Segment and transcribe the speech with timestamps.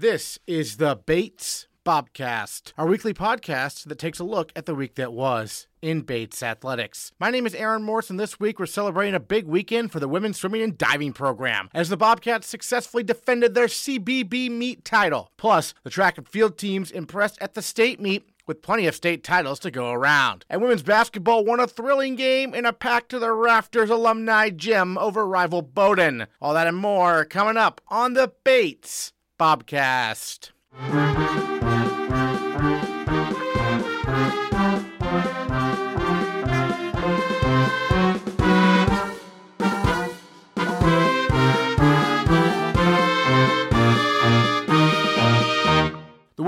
[0.00, 4.94] This is the Bates Bobcast, our weekly podcast that takes a look at the week
[4.94, 7.10] that was in Bates Athletics.
[7.18, 10.06] My name is Aaron Morse, and this week we're celebrating a big weekend for the
[10.06, 15.32] women's swimming and diving program as the Bobcats successfully defended their CBB meet title.
[15.36, 19.24] Plus, the track and field teams impressed at the state meet with plenty of state
[19.24, 20.44] titles to go around.
[20.48, 24.96] And women's basketball won a thrilling game in a pack to the rafters alumni gym
[24.96, 26.28] over rival Bowdoin.
[26.40, 30.50] All that and more coming up on the Bates Bobcast.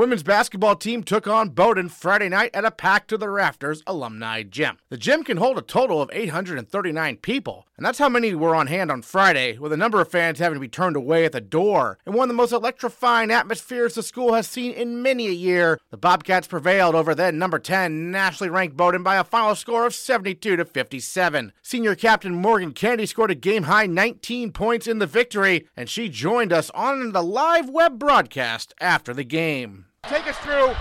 [0.00, 4.42] Women's basketball team took on Bowdoin Friday night at a Pack to the Rafters alumni
[4.42, 4.78] gym.
[4.88, 8.68] The gym can hold a total of 839 people, and that's how many were on
[8.68, 11.40] hand on Friday, with a number of fans having to be turned away at the
[11.42, 11.98] door.
[12.06, 15.78] In one of the most electrifying atmospheres the school has seen in many a year,
[15.90, 19.94] the Bobcats prevailed over then number 10 nationally ranked Bowdoin by a final score of
[19.94, 21.52] 72 to 57.
[21.60, 26.08] Senior captain Morgan Kennedy scored a game high 19 points in the victory, and she
[26.08, 29.84] joined us on the live web broadcast after the game.
[30.10, 30.74] Take us through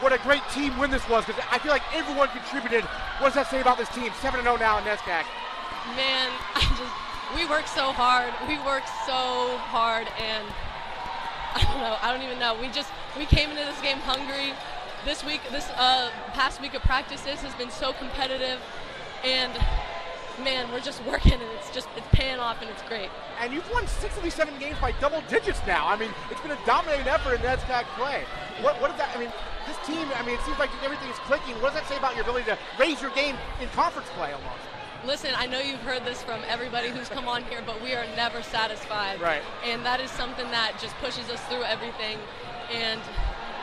[0.00, 2.82] what a great team win this was because I feel like everyone contributed.
[3.22, 4.10] What does that say about this team?
[4.20, 5.22] 7 0 now in NESCAC.
[5.94, 6.90] Man, I just
[7.36, 8.34] we worked so hard.
[8.48, 10.44] We worked so hard and
[11.54, 12.58] I don't know, I don't even know.
[12.60, 14.52] We just we came into this game hungry.
[15.04, 18.58] This week this uh past week of practices has been so competitive
[19.22, 19.52] and
[20.38, 23.08] man, we're just working and it's just it's paying off and it's great.
[23.40, 25.86] And you've won six of these seven games by double digits now.
[25.86, 28.24] I mean, it's been a dominating effort in NESCAC play.
[28.60, 29.32] What, what does that, I mean,
[29.66, 31.54] this team, I mean, it seems like everything is clicking.
[31.62, 34.62] What does that say about your ability to raise your game in conference play almost?
[35.04, 38.06] Listen, I know you've heard this from everybody who's come on here, but we are
[38.14, 39.20] never satisfied.
[39.20, 39.42] Right.
[39.64, 42.18] And that is something that just pushes us through everything.
[42.70, 43.00] And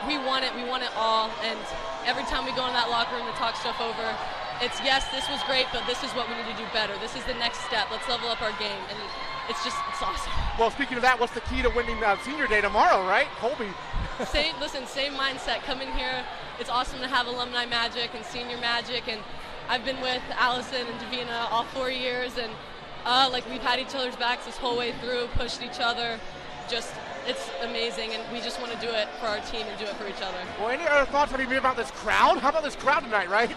[0.07, 1.31] we want it, we want it all.
[1.43, 1.59] And
[2.05, 4.15] every time we go in that locker room to talk stuff over,
[4.61, 6.97] it's yes, this was great, but this is what we need to do better.
[6.99, 7.87] This is the next step.
[7.91, 8.83] Let's level up our game.
[8.89, 8.99] And
[9.49, 10.31] it's just, it's awesome.
[10.59, 13.27] Well, speaking of that, what's the key to winning uh, senior day tomorrow, right?
[13.37, 13.69] Colby.
[14.27, 15.63] same, listen, same mindset.
[15.63, 16.23] Coming in here,
[16.59, 19.07] it's awesome to have alumni magic and senior magic.
[19.07, 19.21] And
[19.69, 22.37] I've been with Allison and Davina all four years.
[22.37, 22.51] And
[23.05, 26.19] uh, like we've had each other's backs this whole way through, pushed each other.
[26.69, 26.93] Just
[27.29, 29.95] it's amazing, and we just want to do it for our team and do it
[29.95, 30.37] for each other.
[30.59, 32.39] Well, any other thoughts have you about this crowd?
[32.39, 33.55] How about this crowd tonight, right?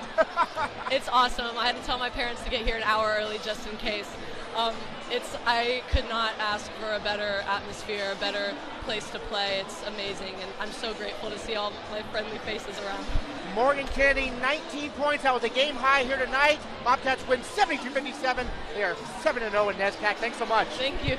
[0.90, 1.56] it's awesome.
[1.56, 4.14] I had to tell my parents to get here an hour early just in case.
[4.56, 4.74] Um,
[5.10, 8.52] it's I could not ask for a better atmosphere, a better
[8.82, 9.60] place to play.
[9.60, 13.06] It's amazing, and I'm so grateful to see all my friendly faces around.
[13.54, 15.22] Morgan Kennedy, 19 points.
[15.22, 16.58] That was a game high here tonight.
[16.84, 18.46] Bobcats win 72-57.
[18.74, 20.16] They are 7-0 in NESCAC.
[20.16, 20.68] Thanks so much.
[20.68, 21.16] Thank you.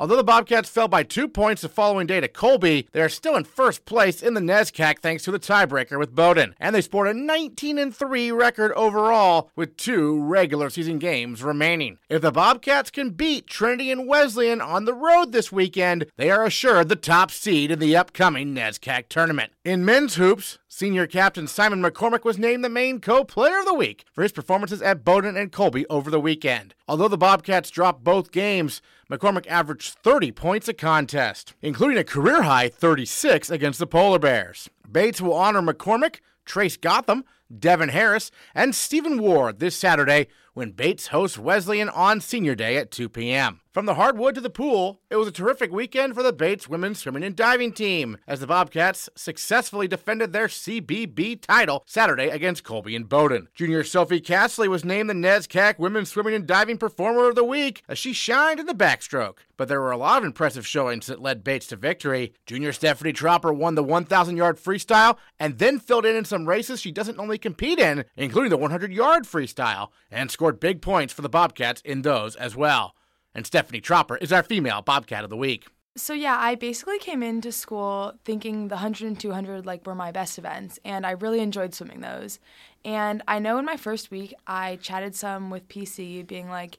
[0.00, 3.36] Although the Bobcats fell by two points the following day to Colby, they are still
[3.36, 7.06] in first place in the NESCAC thanks to the tiebreaker with Bowdoin, and they sport
[7.06, 11.98] a 19 3 record overall with two regular season games remaining.
[12.08, 16.46] If the Bobcats can beat Trinity and Wesleyan on the road this weekend, they are
[16.46, 19.52] assured the top seed in the upcoming NESCAC tournament.
[19.66, 24.06] In men's hoops, senior captain Simon McCormick was named the Maine co-player of the week
[24.14, 26.74] for his performances at Bowdoin and Colby over the weekend.
[26.88, 28.80] Although the Bobcats dropped both games,
[29.10, 34.70] McCormick averaged 30 points a contest, including a career high 36 against the Polar Bears.
[34.90, 37.24] Bates will honor McCormick, Trace Gotham,
[37.54, 42.90] Devin Harris, and Stephen Ward this Saturday when Bates hosts Wesleyan on Senior Day at
[42.90, 43.60] 2 p.m.
[43.72, 46.98] From the hardwood to the pool, it was a terrific weekend for the Bates women's
[46.98, 52.96] swimming and diving team as the Bobcats successfully defended their CBB title Saturday against Colby
[52.96, 53.46] and Bowdoin.
[53.54, 57.84] Junior Sophie Castley was named the NESCAC Women's Swimming and Diving Performer of the Week
[57.88, 59.38] as she shined in the backstroke.
[59.56, 62.32] But there were a lot of impressive showings that led Bates to victory.
[62.46, 66.80] Junior Stephanie Tropper won the 1,000 yard freestyle and then filled in in some races
[66.80, 71.20] she doesn't only compete in, including the 100 yard freestyle, and scored big points for
[71.20, 72.94] the Bobcats in those as well.
[73.34, 75.66] And Stephanie Tropper is our female Bobcat of the week.
[75.98, 80.12] So yeah, I basically came into school thinking the 100 and 200 like were my
[80.12, 82.38] best events and I really enjoyed swimming those.
[82.86, 86.78] And I know in my first week I chatted some with PC being like,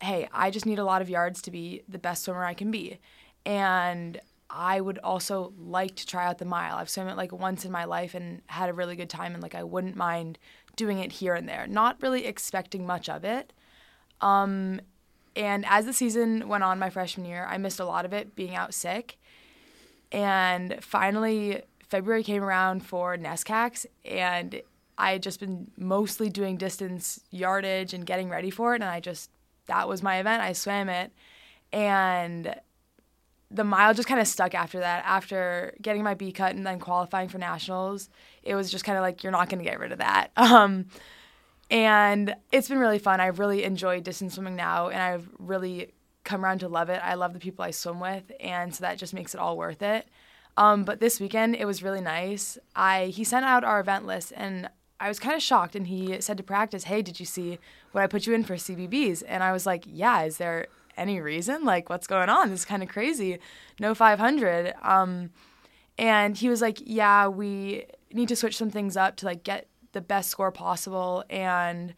[0.00, 2.70] "Hey, I just need a lot of yards to be the best swimmer I can
[2.70, 2.98] be."
[3.44, 6.76] And I would also like to try out the mile.
[6.76, 9.42] I've swum it like once in my life and had a really good time and
[9.42, 10.38] like I wouldn't mind
[10.76, 11.66] doing it here and there.
[11.66, 13.52] Not really expecting much of it.
[14.20, 14.80] Um,
[15.34, 18.34] and as the season went on my freshman year, I missed a lot of it
[18.34, 19.18] being out sick.
[20.12, 24.62] And finally, February came around for NESCACs, and
[24.96, 28.82] I had just been mostly doing distance yardage and getting ready for it.
[28.82, 29.30] And I just,
[29.66, 30.42] that was my event.
[30.42, 31.12] I swam it.
[31.72, 32.54] And
[33.50, 35.04] the mile just kind of stuck after that.
[35.04, 38.08] After getting my B cut and then qualifying for nationals,
[38.46, 40.30] it was just kind of like you're not going to get rid of that.
[40.36, 40.86] Um,
[41.68, 43.20] and it's been really fun.
[43.20, 47.00] I really enjoy distance swimming now, and I've really come around to love it.
[47.02, 49.82] I love the people I swim with, and so that just makes it all worth
[49.82, 50.06] it.
[50.56, 52.56] Um, but this weekend it was really nice.
[52.74, 54.70] I he sent out our event list, and
[55.00, 55.74] I was kind of shocked.
[55.74, 57.58] And he said to practice, "Hey, did you see
[57.92, 61.20] what I put you in for CBBs?" And I was like, "Yeah." Is there any
[61.20, 61.64] reason?
[61.64, 62.50] Like, what's going on?
[62.50, 63.38] This is kind of crazy.
[63.78, 64.72] No 500.
[64.82, 65.30] Um,
[65.98, 69.68] and he was like, "Yeah, we need to switch some things up to like get
[69.92, 71.94] the best score possible and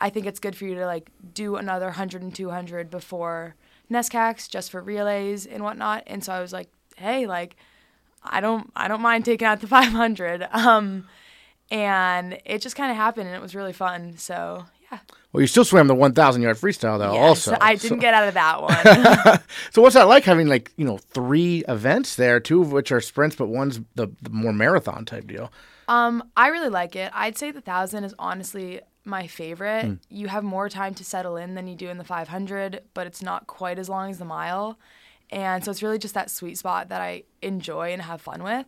[0.00, 3.54] I think it's good for you to like do another 100 and 200 before
[3.90, 6.04] NESCACs just for relays and whatnot.
[6.06, 7.56] And so I was like, hey, like
[8.22, 10.48] I don't I don't mind taking out the 500.
[10.52, 11.06] Um,
[11.70, 14.16] and it just kind of happened and it was really fun.
[14.16, 14.98] So yeah.
[15.32, 17.12] Well, you still swam the 1,000 yard freestyle though.
[17.14, 18.00] Yes, also, I didn't so.
[18.00, 18.62] get out of that
[19.28, 19.40] one.
[19.70, 23.00] so what's that like having like you know three events there, two of which are
[23.00, 25.52] sprints, but one's the, the more marathon type deal.
[25.88, 27.10] Um, I really like it.
[27.14, 29.86] I'd say the thousand is honestly my favorite.
[29.86, 29.98] Mm.
[30.08, 33.22] You have more time to settle in than you do in the 500, but it's
[33.22, 34.78] not quite as long as the mile.
[35.30, 38.66] And so it's really just that sweet spot that I enjoy and have fun with.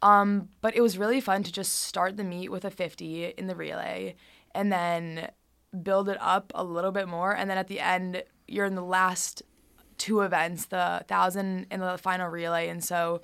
[0.00, 3.46] Um, but it was really fun to just start the meet with a 50 in
[3.46, 4.14] the relay
[4.54, 5.28] and then
[5.82, 7.34] build it up a little bit more.
[7.34, 9.42] And then at the end, you're in the last
[9.98, 12.68] two events, the 1000 and the final relay.
[12.68, 13.22] And so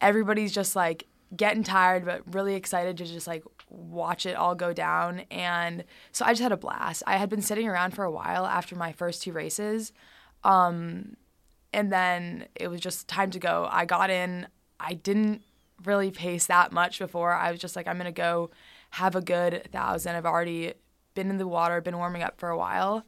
[0.00, 1.06] everybody's just like
[1.36, 5.20] getting tired, but really excited to just like watch it all go down.
[5.30, 7.02] And so I just had a blast.
[7.06, 9.92] I had been sitting around for a while after my first two races.
[10.42, 11.16] Um,
[11.72, 13.68] and then it was just time to go.
[13.70, 14.46] I got in.
[14.78, 15.42] I didn't
[15.84, 17.32] really pace that much before.
[17.32, 18.50] I was just like, I'm going to go
[18.90, 20.14] have a good thousand.
[20.14, 20.74] I've already
[21.14, 23.04] been in the water, been warming up for a while,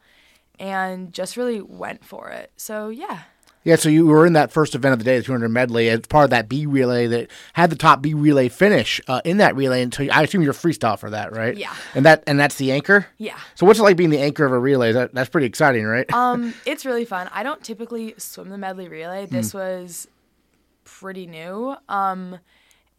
[0.58, 2.52] and just really went for it.
[2.56, 3.22] So, yeah.
[3.66, 5.98] Yeah, so you were in that first event of the day, the 200 medley, as
[6.02, 9.56] part of that B relay that had the top B relay finish uh, in that
[9.56, 9.82] relay.
[9.82, 11.56] Until I assume you're freestyle for that, right?
[11.56, 11.74] Yeah.
[11.92, 13.08] And that and that's the anchor.
[13.18, 13.36] Yeah.
[13.56, 14.92] So what's it like being the anchor of a relay?
[14.92, 16.06] That, that's pretty exciting, right?
[16.16, 17.28] Um, it's really fun.
[17.32, 19.26] I don't typically swim the medley relay.
[19.26, 19.54] This mm.
[19.54, 20.08] was
[20.84, 21.76] pretty new.
[21.88, 22.38] Um,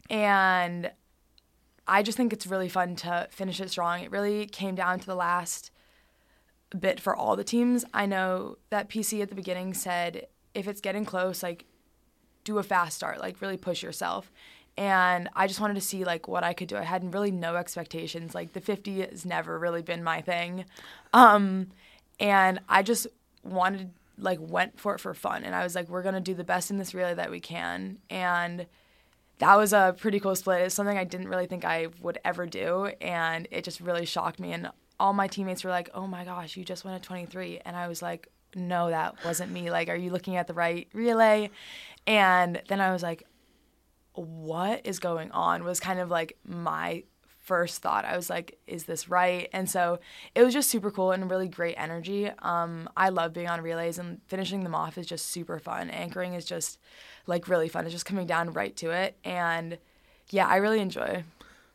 [0.08, 0.90] and
[1.88, 4.00] I just think it's really fun to finish it strong.
[4.00, 5.70] It really came down to the last
[6.78, 7.84] bit for all the teams.
[7.94, 11.64] I know that PC at the beginning said if it's getting close, like
[12.44, 14.30] do a fast start, like really push yourself.
[14.76, 16.76] And I just wanted to see like what I could do.
[16.76, 18.34] I had really no expectations.
[18.34, 20.66] Like the 50 has never really been my thing.
[21.12, 21.68] Um,
[22.20, 23.06] and I just
[23.42, 26.34] wanted like went for it for fun and I was like we're going to do
[26.34, 27.98] the best in this relay that we can.
[28.10, 28.66] And
[29.38, 30.62] that was a pretty cool split.
[30.62, 34.40] It's something I didn't really think I would ever do and it just really shocked
[34.40, 34.70] me and
[35.00, 37.86] all my teammates were like, "Oh my gosh, you just went at 23." And I
[37.86, 39.70] was like, no, that wasn't me.
[39.70, 41.50] Like, are you looking at the right relay?
[42.06, 43.24] And then I was like,
[44.14, 45.64] what is going on?
[45.64, 47.04] Was kind of like my
[47.48, 48.04] first thought.
[48.04, 49.48] I was like, is this right?
[49.54, 50.00] And so
[50.34, 52.30] it was just super cool and really great energy.
[52.40, 55.88] Um, I love being on relays and finishing them off is just super fun.
[55.88, 56.78] Anchoring is just
[57.26, 57.86] like really fun.
[57.86, 59.16] It's just coming down right to it.
[59.24, 59.78] And
[60.28, 61.24] yeah, I really enjoy.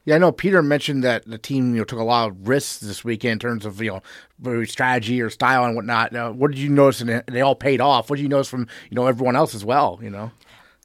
[0.06, 2.80] Yeah, I know Peter mentioned that the team you know took a lot of risks
[2.80, 4.00] this weekend in terms of you
[4.44, 6.16] know strategy or style and whatnot.
[6.16, 7.02] Uh, what did you notice?
[7.02, 8.10] And they all paid off.
[8.10, 10.00] What did you notice from you know everyone else as well?
[10.04, 10.32] You know,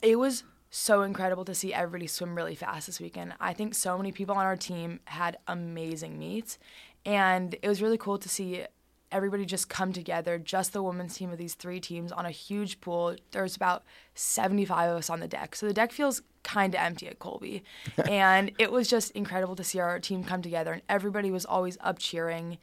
[0.02, 3.34] it was so incredible to see everybody swim really fast this weekend.
[3.41, 6.58] I think so many people on our team had amazing meets,
[7.06, 8.65] and it was really cool to see
[9.10, 12.81] everybody just come together, just the women's team of these three teams on a huge
[12.81, 13.17] pool.
[13.31, 13.84] There's about
[14.15, 15.56] 75 of us on the deck.
[15.56, 17.63] So the deck feels kind of empty at Colby.
[18.08, 21.79] and it was just incredible to see our team come together and everybody was always
[21.81, 22.58] up cheering.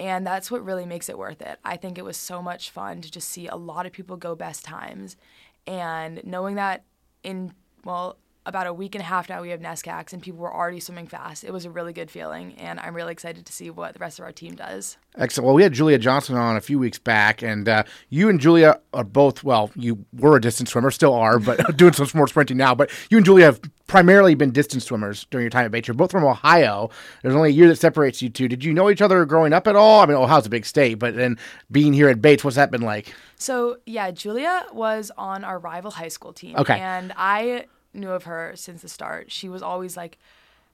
[0.00, 1.58] And that's what really makes it worth it.
[1.64, 4.36] I think it was so much fun to just see a lot of people go
[4.36, 5.16] best times.
[5.66, 6.84] And knowing that
[7.22, 7.52] in,
[7.84, 10.80] well, about a week and a half now we have NESCACs and people were already
[10.80, 11.44] swimming fast.
[11.44, 14.18] It was a really good feeling, and I'm really excited to see what the rest
[14.18, 14.96] of our team does.
[15.16, 15.46] Excellent.
[15.46, 18.80] Well, we had Julia Johnson on a few weeks back, and uh, you and Julia
[18.94, 22.56] are both, well, you were a distance swimmer, still are, but doing some more sprinting
[22.56, 22.74] now.
[22.74, 25.88] But you and Julia have primarily been distance swimmers during your time at Bates.
[25.88, 26.90] You're both from Ohio.
[27.22, 28.46] There's only a year that separates you two.
[28.46, 30.00] Did you know each other growing up at all?
[30.00, 31.36] I mean, Ohio's a big state, but then
[31.72, 33.12] being here at Bates, what's that been like?
[33.36, 36.54] So, yeah, Julia was on our rival high school team.
[36.56, 36.78] Okay.
[36.78, 37.64] And I
[37.94, 39.32] knew of her since the start.
[39.32, 40.18] She was always like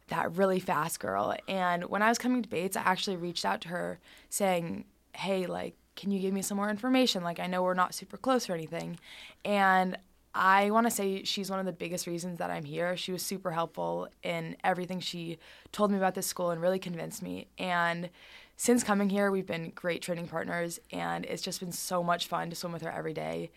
[0.09, 1.35] that really fast girl.
[1.49, 5.47] And when I was coming to Bates, I actually reached out to her saying, Hey,
[5.47, 7.23] like, can you give me some more information?
[7.23, 8.99] Like, I know we're not super close or anything.
[9.45, 9.97] And
[10.35, 12.97] I want to say she's one of the biggest reasons that I'm here.
[12.97, 15.39] She was super helpful in everything she
[15.71, 17.47] told me about this school and really convinced me.
[17.57, 18.11] And
[18.57, 22.51] since coming here, we've been great training partners, and it's just been so much fun
[22.51, 23.51] to swim with her every day.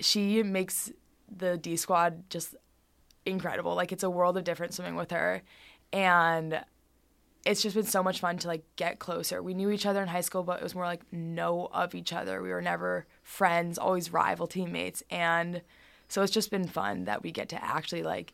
[0.00, 0.90] She makes
[1.34, 2.56] the D squad just
[3.24, 3.74] incredible.
[3.74, 5.42] Like it's a world of difference swimming with her,
[5.92, 6.64] and
[7.46, 9.40] it's just been so much fun to like get closer.
[9.40, 12.12] We knew each other in high school, but it was more like know of each
[12.12, 12.42] other.
[12.42, 15.62] We were never friends, always rival teammates, and
[16.08, 18.32] so it's just been fun that we get to actually like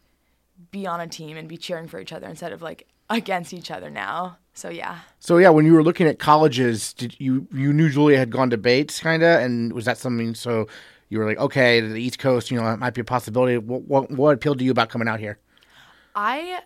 [0.71, 3.71] be on a team and be cheering for each other instead of like against each
[3.71, 4.38] other now.
[4.54, 5.00] So yeah.
[5.19, 8.50] So yeah, when you were looking at colleges, did you you knew Julia had gone
[8.50, 10.35] to Bates, kind of, and was that something?
[10.35, 10.69] So
[11.09, 13.59] you were like, okay, the East Coast, you know, that might be a possibility.
[13.59, 15.38] What, what what appealed to you about coming out here?
[16.14, 16.61] I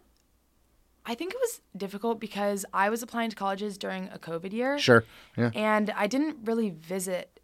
[1.07, 4.79] I think it was difficult because I was applying to colleges during a COVID year.
[4.79, 5.05] Sure.
[5.37, 5.51] Yeah.
[5.55, 7.41] And I didn't really visit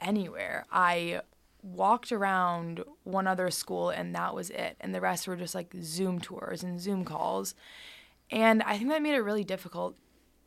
[0.00, 0.66] anywhere.
[0.72, 1.20] I
[1.64, 4.76] walked around one other school and that was it.
[4.80, 7.54] And the rest were just like Zoom tours and Zoom calls.
[8.30, 9.96] And I think that made it really difficult.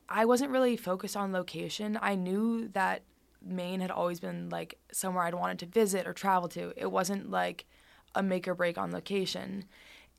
[0.07, 1.97] I wasn't really focused on location.
[2.01, 3.01] I knew that
[3.43, 6.71] Maine had always been like somewhere I'd wanted to visit or travel to.
[6.77, 7.65] It wasn't like
[8.13, 9.65] a make or break on location.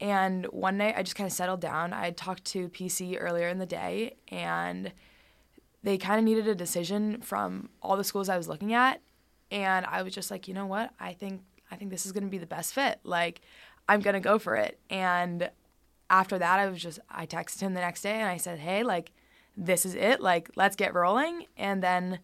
[0.00, 1.92] And one night I just kind of settled down.
[1.92, 4.92] I had talked to PC earlier in the day and
[5.84, 9.00] they kind of needed a decision from all the schools I was looking at.
[9.50, 10.90] And I was just like, you know what?
[11.00, 13.00] I think I think this is going to be the best fit.
[13.04, 13.40] Like
[13.88, 14.78] I'm going to go for it.
[14.90, 15.50] And
[16.10, 18.82] after that, I was just I texted him the next day and I said, "Hey,
[18.82, 19.12] like
[19.56, 20.20] this is it.
[20.20, 22.20] Like let's get rolling." And then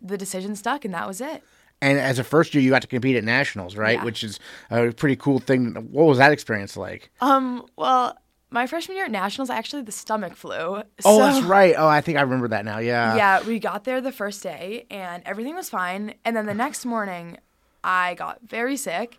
[0.00, 1.42] the decision stuck and that was it.
[1.80, 3.98] And as a first year, you got to compete at nationals, right?
[3.98, 4.04] Yeah.
[4.04, 4.40] Which is
[4.70, 5.74] a pretty cool thing.
[5.92, 7.10] What was that experience like?
[7.20, 8.16] Um, well,
[8.50, 10.52] my freshman year at nationals, I actually the stomach flu.
[10.56, 11.74] Oh, So- that's right.
[11.76, 12.78] Oh, I think I remember that now.
[12.78, 13.14] Yeah.
[13.16, 16.14] yeah, we got there the first day and everything was fine.
[16.24, 17.38] And then the next morning,
[17.84, 19.18] I got very sick.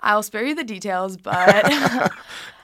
[0.00, 1.64] I'll spare you the details, but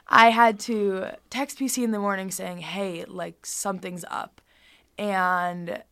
[0.08, 4.40] I had to text PC in the morning saying, hey, like something's up.
[4.98, 5.82] And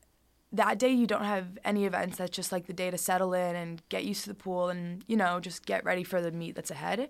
[0.53, 2.19] that day, you don't have any events.
[2.19, 5.05] That's just like the day to settle in and get used to the pool and,
[5.07, 7.09] you know, just get ready for the meet that's ahead.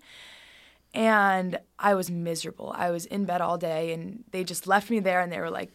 [0.96, 2.72] And I was miserable.
[2.74, 5.50] I was in bed all day and they just left me there and they were
[5.50, 5.70] like,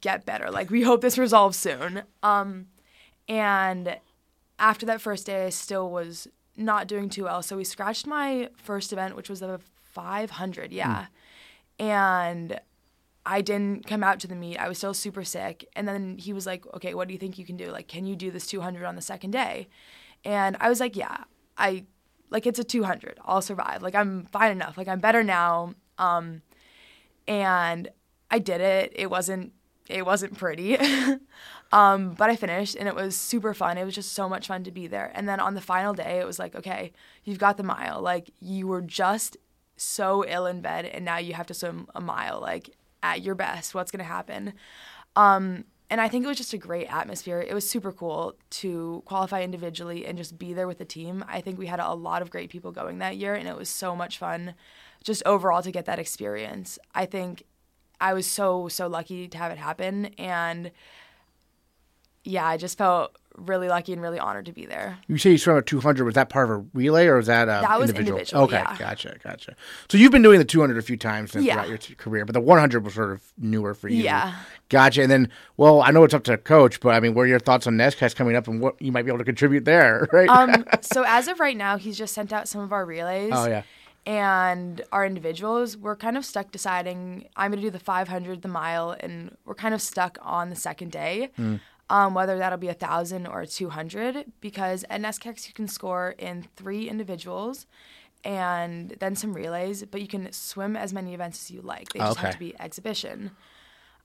[0.00, 0.48] get better.
[0.48, 2.02] Like we hope this resolves soon.
[2.22, 2.66] Um,
[3.28, 3.98] and
[4.60, 7.42] after that first day, I still was not doing too well.
[7.42, 10.70] So we scratched my first event, which was a 500.
[10.72, 11.06] Yeah,
[11.80, 12.60] and
[13.26, 14.58] I didn't come out to the meet.
[14.58, 15.66] I was still super sick.
[15.74, 17.70] And then he was like, "Okay, what do you think you can do?
[17.70, 19.68] Like, can you do this 200 on the second day?"
[20.24, 21.24] And I was like, "Yeah,
[21.56, 21.86] I
[22.30, 23.18] like it's a 200.
[23.24, 23.82] I'll survive.
[23.82, 24.78] Like I'm fine enough.
[24.78, 26.42] Like I'm better now." Um,
[27.28, 27.88] and
[28.30, 28.92] I did it.
[28.96, 29.52] It wasn't
[29.90, 30.78] it wasn't pretty.
[31.72, 33.76] um, but I finished and it was super fun.
[33.76, 35.10] It was just so much fun to be there.
[35.14, 36.92] And then on the final day, it was like, okay,
[37.24, 38.00] you've got the mile.
[38.00, 39.36] Like you were just
[39.76, 42.70] so ill in bed and now you have to swim a mile like
[43.02, 43.74] at your best.
[43.74, 44.52] What's going to happen?
[45.16, 47.40] Um, and I think it was just a great atmosphere.
[47.40, 51.24] It was super cool to qualify individually and just be there with the team.
[51.28, 53.68] I think we had a lot of great people going that year, and it was
[53.68, 54.54] so much fun
[55.02, 56.78] just overall to get that experience.
[56.94, 57.42] I think
[58.00, 60.06] I was so, so lucky to have it happen.
[60.16, 60.70] And
[62.22, 64.98] yeah, I just felt really lucky and really honored to be there.
[65.08, 66.04] You say you swam a 200.
[66.04, 68.18] Was that part of a relay or was that a That was individual?
[68.18, 68.76] individual, Okay, yeah.
[68.78, 69.56] gotcha, gotcha.
[69.88, 71.54] So you've been doing the 200 a few times since Yeah.
[71.54, 74.02] throughout your t- career, but the 100 was sort of newer for you.
[74.02, 74.34] Yeah.
[74.68, 75.02] Gotcha.
[75.02, 77.38] And then, well, I know it's up to coach, but I mean, what are your
[77.38, 80.28] thoughts on NESCACs coming up and what you might be able to contribute there, right?
[80.28, 83.32] Um, so as of right now, he's just sent out some of our relays.
[83.34, 83.62] oh, yeah.
[84.06, 88.48] and our individuals we're kind of stuck deciding i'm going to do the 500 the
[88.48, 91.28] mile and we're kind of stuck on the second day
[91.90, 96.46] um, whether that'll be a thousand or 200 because at NESCACs you can score in
[96.56, 97.66] three individuals
[98.24, 101.98] and then some relays but you can swim as many events as you like they
[102.00, 102.22] just Okay.
[102.26, 103.30] have to be exhibition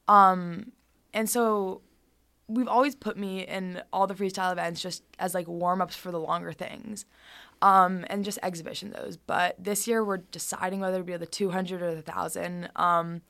[0.07, 0.71] um,
[1.13, 1.81] and so
[2.47, 6.19] we've always put me in all the freestyle events just as like warm-ups for the
[6.19, 7.05] longer things
[7.61, 9.17] um, and just exhibition those.
[9.17, 12.69] But this year we're deciding whether to be the 200 or the 1,000.
[12.75, 13.21] Um,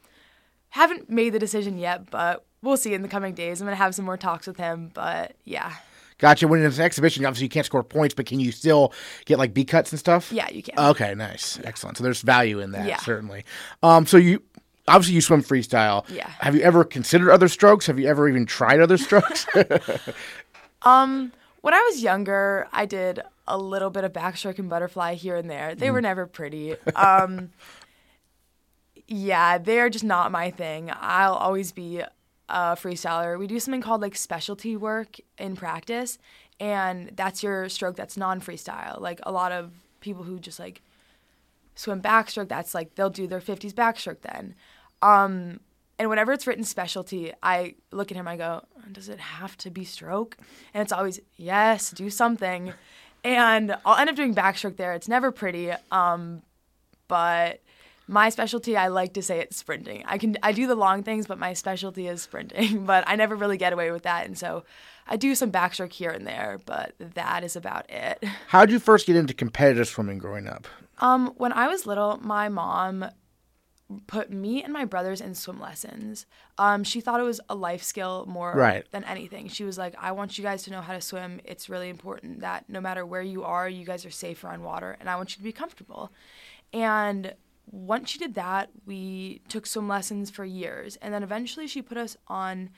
[0.70, 3.62] haven't made the decision yet, but we'll see in the coming days.
[3.62, 5.72] I'm gonna have some more talks with him, but yeah,
[6.18, 6.48] Gotcha.
[6.48, 8.94] When it's an exhibition, obviously you can't score points, but can you still
[9.26, 10.32] get like B cuts and stuff?
[10.32, 10.78] yeah, you can.
[10.80, 11.98] Okay, nice, excellent.
[11.98, 12.98] So there's value in that, Yeah.
[12.98, 13.44] certainly.
[13.84, 14.42] Um, so you
[14.88, 16.08] obviously you swim freestyle.
[16.10, 16.30] Yeah.
[16.40, 17.86] Have you ever considered other strokes?
[17.88, 19.46] Have you ever even tried other strokes?
[20.84, 21.32] Um,
[21.62, 25.50] when I was younger, I did a little bit of backstroke and butterfly here and
[25.50, 25.74] there.
[25.74, 26.76] They were never pretty.
[26.96, 27.50] Um,
[29.08, 30.92] yeah, they're just not my thing.
[30.94, 32.02] I'll always be
[32.50, 33.38] a freestyler.
[33.40, 36.18] We do something called like specialty work in practice,
[36.60, 39.00] and that's your stroke that's non-freestyle.
[39.02, 40.82] Like a lot of people who just like
[41.76, 44.56] swim backstroke, that's like they'll do their 50s backstroke then.
[45.02, 45.60] Um,
[45.98, 49.70] and whenever it's written specialty, I look at him, I go, does it have to
[49.70, 50.38] be stroke?
[50.74, 52.74] And it's always, yes, do something.
[53.24, 54.94] and I'll end up doing backstroke there.
[54.94, 56.42] It's never pretty, um,
[57.08, 57.62] but
[58.08, 60.04] my specialty I like to say it's sprinting.
[60.06, 62.86] I can I do the long things, but my specialty is sprinting.
[62.86, 64.64] But I never really get away with that, and so
[65.08, 68.24] I do some backstroke here and there, but that is about it.
[68.48, 70.68] How did you first get into competitive swimming growing up?
[71.00, 73.06] Um, when I was little, my mom
[74.08, 76.26] put me and my brothers in swim lessons.
[76.58, 78.84] Um, she thought it was a life skill more Right.
[78.92, 79.48] than anything.
[79.48, 81.40] She was like, I want you guys to know how to swim.
[81.46, 84.98] It's really important that no matter where you are, you guys are safe around water,
[85.00, 86.12] and I want you to be comfortable.
[86.74, 87.36] And
[87.72, 90.96] once she did that, we took swim lessons for years.
[90.98, 92.70] And then eventually she put us on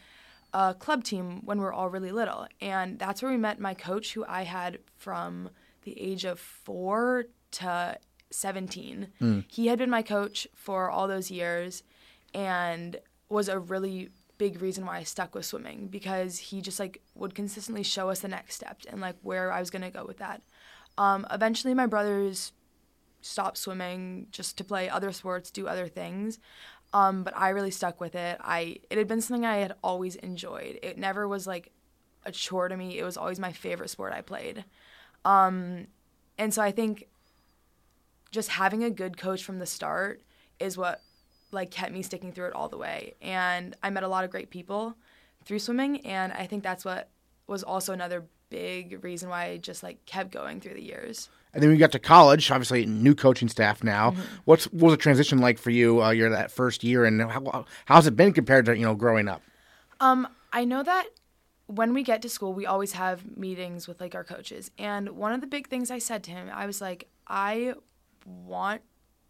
[0.54, 2.48] a club team when we were all really little.
[2.62, 5.50] And that's where we met my coach, who I had from
[5.84, 7.98] the age of four to
[8.32, 9.08] 17.
[9.48, 11.84] He had been my coach for all those years
[12.34, 12.98] and
[13.30, 17.34] was a really big reason why I stuck with swimming because he just like would
[17.34, 20.18] consistently show us the next step and like where I was going to go with
[20.18, 20.42] that.
[20.98, 22.52] Um, eventually, my brothers
[23.28, 26.40] stopped swimming just to play other sports, do other things.
[26.94, 28.38] Um, but I really stuck with it.
[28.42, 30.80] I it had been something I had always enjoyed.
[30.82, 31.72] It never was like
[32.26, 32.98] a chore to me.
[32.98, 34.64] It was always my favorite sport I played.
[35.26, 35.88] Um,
[36.38, 37.08] and so I think
[38.32, 40.22] just having a good coach from the start
[40.60, 41.02] is what
[41.52, 43.16] like kept me sticking through it all the way.
[43.22, 44.96] And I met a lot of great people
[45.46, 47.10] through swimming, and I think that's what
[47.48, 51.30] was also another big reason why I just like kept going through the years.
[51.54, 54.12] And then we got to college, obviously new coaching staff now.
[54.12, 54.22] Mm-hmm.
[54.46, 56.04] What's what was the transition like for you?
[56.04, 59.28] Uh, your that first year, and how, how's it been compared to you know growing
[59.28, 59.42] up?
[60.00, 61.08] Um, I know that
[61.68, 64.72] when we get to school, we always have meetings with like our coaches.
[64.78, 67.74] And one of the big things I said to him, I was like, I
[68.26, 68.82] want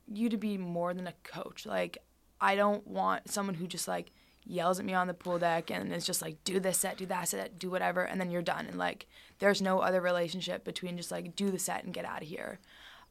[0.08, 1.66] you to be more than a coach.
[1.66, 1.98] Like,
[2.40, 4.12] I don't want someone who just like
[4.46, 7.06] yells at me on the pool deck and is just like, do this set, do
[7.08, 8.68] that set, do whatever, and then you're done.
[8.68, 9.08] And like,
[9.40, 12.60] there's no other relationship between just like, do the set and get out of here.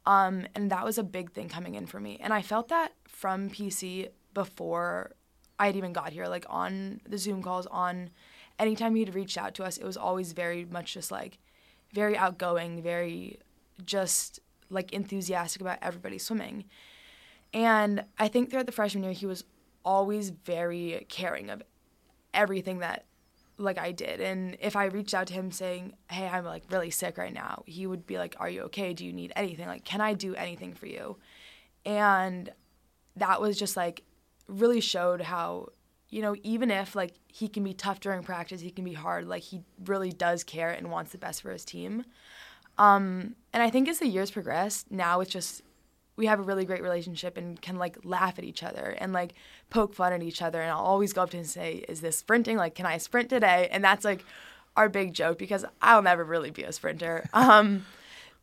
[0.07, 2.19] Um, and that was a big thing coming in for me.
[2.21, 5.13] And I felt that from PC before
[5.59, 8.11] I had even got here, like on the Zoom calls, on
[8.59, 11.39] anytime he'd reached out to us, it was always very much just like
[11.93, 13.39] very outgoing, very
[13.85, 16.65] just like enthusiastic about everybody swimming.
[17.53, 19.45] And I think throughout the freshman year, he was
[19.85, 21.63] always very caring of
[22.35, 23.07] everything that
[23.59, 24.21] like I did.
[24.21, 27.63] And if I reached out to him saying, "Hey, I'm like really sick right now,"
[27.67, 28.93] he would be like, "Are you okay?
[28.93, 29.67] Do you need anything?
[29.67, 31.17] Like, can I do anything for you?"
[31.85, 32.51] And
[33.17, 34.03] that was just like
[34.49, 35.71] really showed how
[36.11, 39.27] you know even if like he can be tough during practice, he can be hard.
[39.27, 42.05] Like he really does care and wants the best for his team.
[42.79, 45.63] Um, and I think as the years progressed, now it's just
[46.17, 49.35] we have a really great relationship and can like laugh at each other and like
[49.71, 50.61] poke fun at each other.
[50.61, 52.57] And I'll always go up to him and say, "Is this sprinting?
[52.57, 54.25] Like, can I sprint today?" And that's like
[54.77, 57.29] our big joke because I'll never really be a sprinter.
[57.35, 57.87] Um,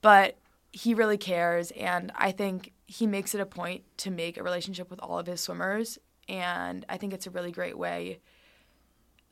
[0.01, 0.35] but
[0.73, 4.89] he really cares, and I think he makes it a point to make a relationship
[4.89, 5.97] with all of his swimmers.
[6.27, 8.19] And I think it's a really great way,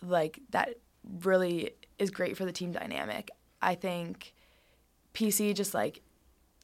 [0.02, 0.76] like that
[1.24, 3.32] really is great for the team dynamic.
[3.62, 4.34] I think
[5.14, 6.02] PC just like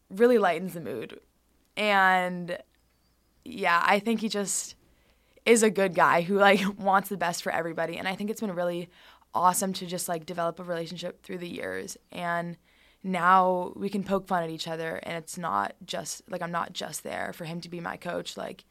[0.10, 1.20] really lightens the mood.
[1.76, 2.58] And
[3.44, 4.76] yeah, I think he just
[5.48, 7.98] is a good guy who like wants the best for everybody.
[7.98, 8.90] And I think it's been really
[9.34, 11.98] awesome to just like develop a relationship through the years.
[12.12, 12.58] And
[13.04, 16.74] now we can poke fun at each other and it's not just like I'm not
[16.74, 18.36] just there for him to be my coach.
[18.36, 18.66] Like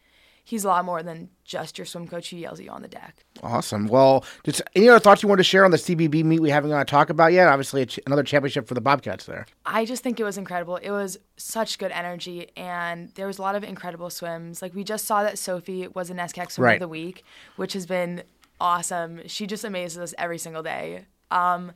[0.49, 2.87] he's a lot more than just your swim coach who yells at you on the
[2.89, 3.25] deck.
[3.43, 3.89] Awesome.
[3.89, 6.71] Well, just any other thoughts you want to share on the CBB meet we haven't
[6.71, 7.49] got to talk about yet?
[7.49, 9.45] Obviously, it's another championship for the Bobcats there.
[9.67, 10.77] I just think it was incredible.
[10.77, 14.63] It was such good energy, and there was a lot of incredible swims.
[14.63, 16.75] Like we just saw that Sophie was an NESCAC swimmer Right.
[16.75, 17.25] of the week,
[17.57, 18.23] which has been
[18.61, 19.27] awesome.
[19.27, 21.07] She just amazes us every single day.
[21.31, 21.73] Um,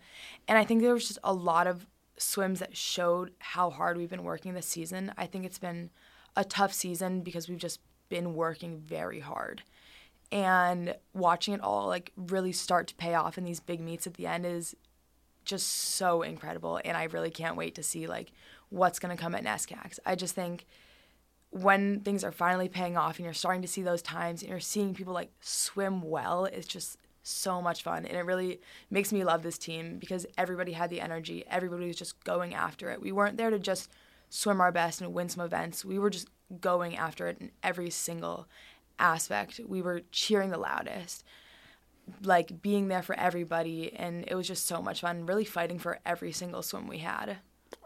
[0.46, 4.10] and I think there was just a lot of swims that showed how hard we've
[4.10, 5.12] been working this season.
[5.18, 5.90] I think it's been
[6.36, 7.80] a tough season because we've just
[8.10, 9.62] been working very hard.
[10.30, 14.14] And watching it all like really start to pay off in these big meets at
[14.14, 14.76] the end is
[15.44, 18.30] just so incredible and I really can't wait to see like
[18.68, 19.98] what's going to come at NESCACs.
[20.04, 20.66] I just think
[21.50, 24.60] when things are finally paying off and you're starting to see those times and you're
[24.60, 29.24] seeing people like swim well, it's just so much fun and it really makes me
[29.24, 31.44] love this team because everybody had the energy.
[31.50, 33.00] Everybody was just going after it.
[33.00, 33.90] We weren't there to just
[34.28, 35.84] swim our best and win some events.
[35.84, 36.28] We were just
[36.60, 38.46] going after it in every single
[38.98, 39.60] aspect.
[39.66, 41.24] We were cheering the loudest
[42.22, 46.00] like being there for everybody and it was just so much fun really fighting for
[46.04, 47.36] every single swim we had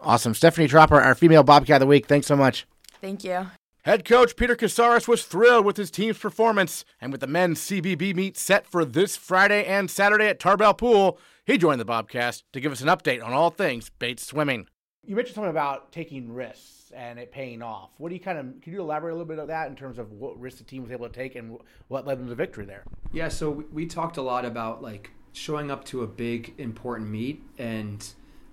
[0.01, 0.33] Awesome.
[0.33, 2.07] Stephanie Tropper, our female Bobcat of the week.
[2.07, 2.67] Thanks so much.
[3.03, 3.49] thank you
[3.85, 8.15] Head coach Peter Casares was thrilled with his team's performance, and with the men's CBB
[8.15, 12.61] meet set for this Friday and Saturday at Tarbell Pool, he joined the Bobcast to
[12.61, 14.69] give us an update on all things Bates swimming.
[15.07, 17.91] You mentioned something about taking risks and it paying off.
[17.99, 19.99] What do you kind of can you elaborate a little bit of that in terms
[19.99, 22.65] of what risks the team was able to take and what led them to victory
[22.65, 22.85] there?
[23.13, 27.43] Yeah, so we talked a lot about like showing up to a big important meet
[27.59, 28.07] and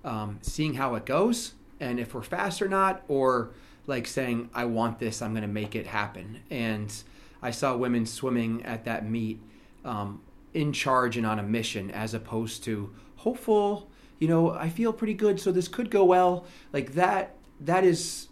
[0.03, 3.51] um, seeing how it goes and if we're fast or not, or
[3.87, 6.39] like saying I want this, I'm going to make it happen.
[6.49, 6.93] And
[7.41, 9.41] I saw women swimming at that meet
[9.83, 10.21] um,
[10.53, 13.89] in charge and on a mission, as opposed to hopeful
[14.21, 16.45] you know, I feel pretty good, so this could go well.
[16.71, 18.27] Like that, that is,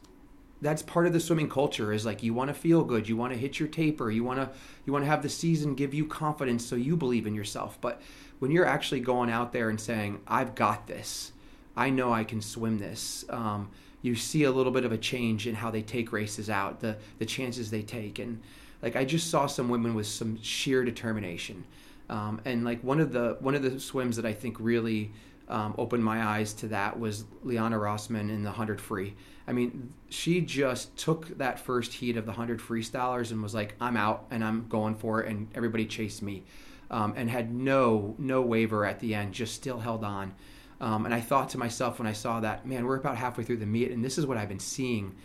[0.61, 1.91] that's part of the swimming culture.
[1.91, 4.39] Is like you want to feel good, you want to hit your taper, you want
[4.39, 4.51] to,
[4.85, 7.81] you want to have the season give you confidence, so you believe in yourself.
[7.81, 8.03] But
[8.37, 11.31] when you're actually going out there and saying, "I've got this,"
[11.75, 13.25] I know I can swim this.
[13.29, 13.71] Um,
[14.03, 16.97] you see a little bit of a change in how they take races out, the
[17.17, 18.43] the chances they take, and
[18.83, 21.63] like I just saw some women with some sheer determination.
[22.11, 25.13] Um, and like one of the one of the swims that I think really
[25.49, 29.15] um, opened my eyes to that was Liana Rossman in the 100 free.
[29.47, 33.75] I mean, she just took that first heat of the 100 freestylers and was like,
[33.81, 35.29] I'm out and I'm going for it.
[35.29, 36.43] And everybody chased me
[36.91, 40.35] um, and had no, no waiver at the end, just still held on.
[40.79, 43.57] Um, and I thought to myself when I saw that, man, we're about halfway through
[43.57, 45.15] the meet and this is what I've been seeing.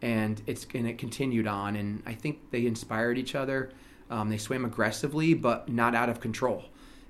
[0.00, 1.76] And it's and it continued on.
[1.76, 3.70] And I think they inspired each other.
[4.10, 6.64] Um, they swam aggressively, but not out of control.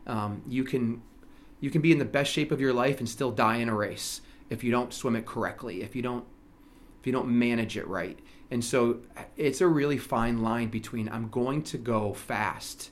[0.06, 1.02] Um, you can
[1.64, 3.74] you can be in the best shape of your life and still die in a
[3.74, 6.26] race if you don't swim it correctly, if you don't
[7.00, 8.18] if you don't manage it right.
[8.50, 9.00] And so
[9.38, 12.90] it's a really fine line between I'm going to go fast,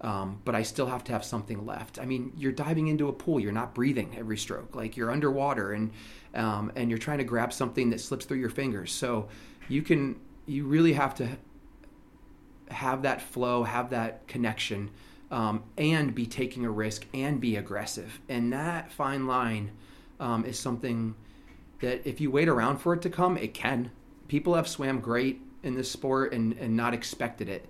[0.00, 1.98] um, but I still have to have something left.
[1.98, 5.72] I mean, you're diving into a pool, you're not breathing every stroke, like you're underwater
[5.72, 5.90] and
[6.34, 8.92] um, and you're trying to grab something that slips through your fingers.
[8.92, 9.28] So
[9.68, 11.28] you can you really have to
[12.68, 14.92] have that flow, have that connection
[15.34, 18.20] um, and be taking a risk and be aggressive.
[18.28, 19.72] And that fine line
[20.20, 21.16] um, is something
[21.80, 23.90] that if you wait around for it to come, it can.
[24.28, 27.66] People have swam great in this sport and, and not expected it.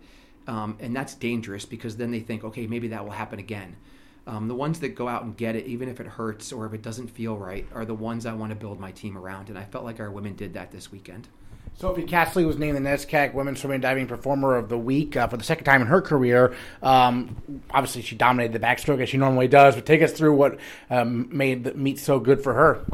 [0.46, 3.77] Um, and that's dangerous because then they think, okay, maybe that will happen again.
[4.26, 6.72] Um, the ones that go out and get it, even if it hurts or if
[6.72, 9.50] it doesn't feel right, are the ones I want to build my team around.
[9.50, 11.28] And I felt like our women did that this weekend.
[11.76, 15.37] Sophie Castley was named the NESCAC Women's Swimming Diving Performer of the Week uh, for
[15.37, 16.54] the second time in her career.
[16.82, 19.74] Um, obviously, she dominated the backstroke as she normally does.
[19.74, 20.58] But take us through what
[20.88, 22.84] um, made the meet so good for her.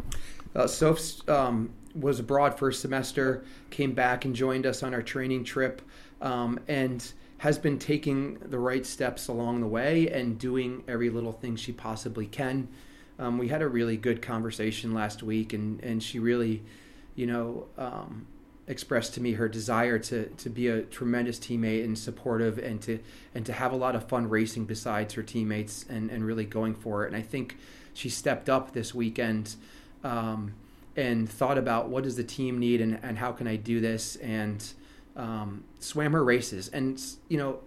[0.55, 5.03] Uh, Soph um, was abroad for a semester, came back and joined us on our
[5.03, 5.81] training trip,
[6.21, 11.31] um, and has been taking the right steps along the way and doing every little
[11.31, 12.67] thing she possibly can.
[13.17, 16.61] Um, we had a really good conversation last week, and, and she really,
[17.15, 18.27] you know, um,
[18.67, 22.99] expressed to me her desire to to be a tremendous teammate and supportive and to
[23.33, 26.75] and to have a lot of fun racing besides her teammates and and really going
[26.75, 27.57] for it and I think
[27.93, 29.55] she stepped up this weekend
[30.03, 30.53] um,
[30.95, 34.15] and thought about what does the team need and, and how can I do this
[34.17, 34.63] and
[35.15, 37.59] um, swam her races and you know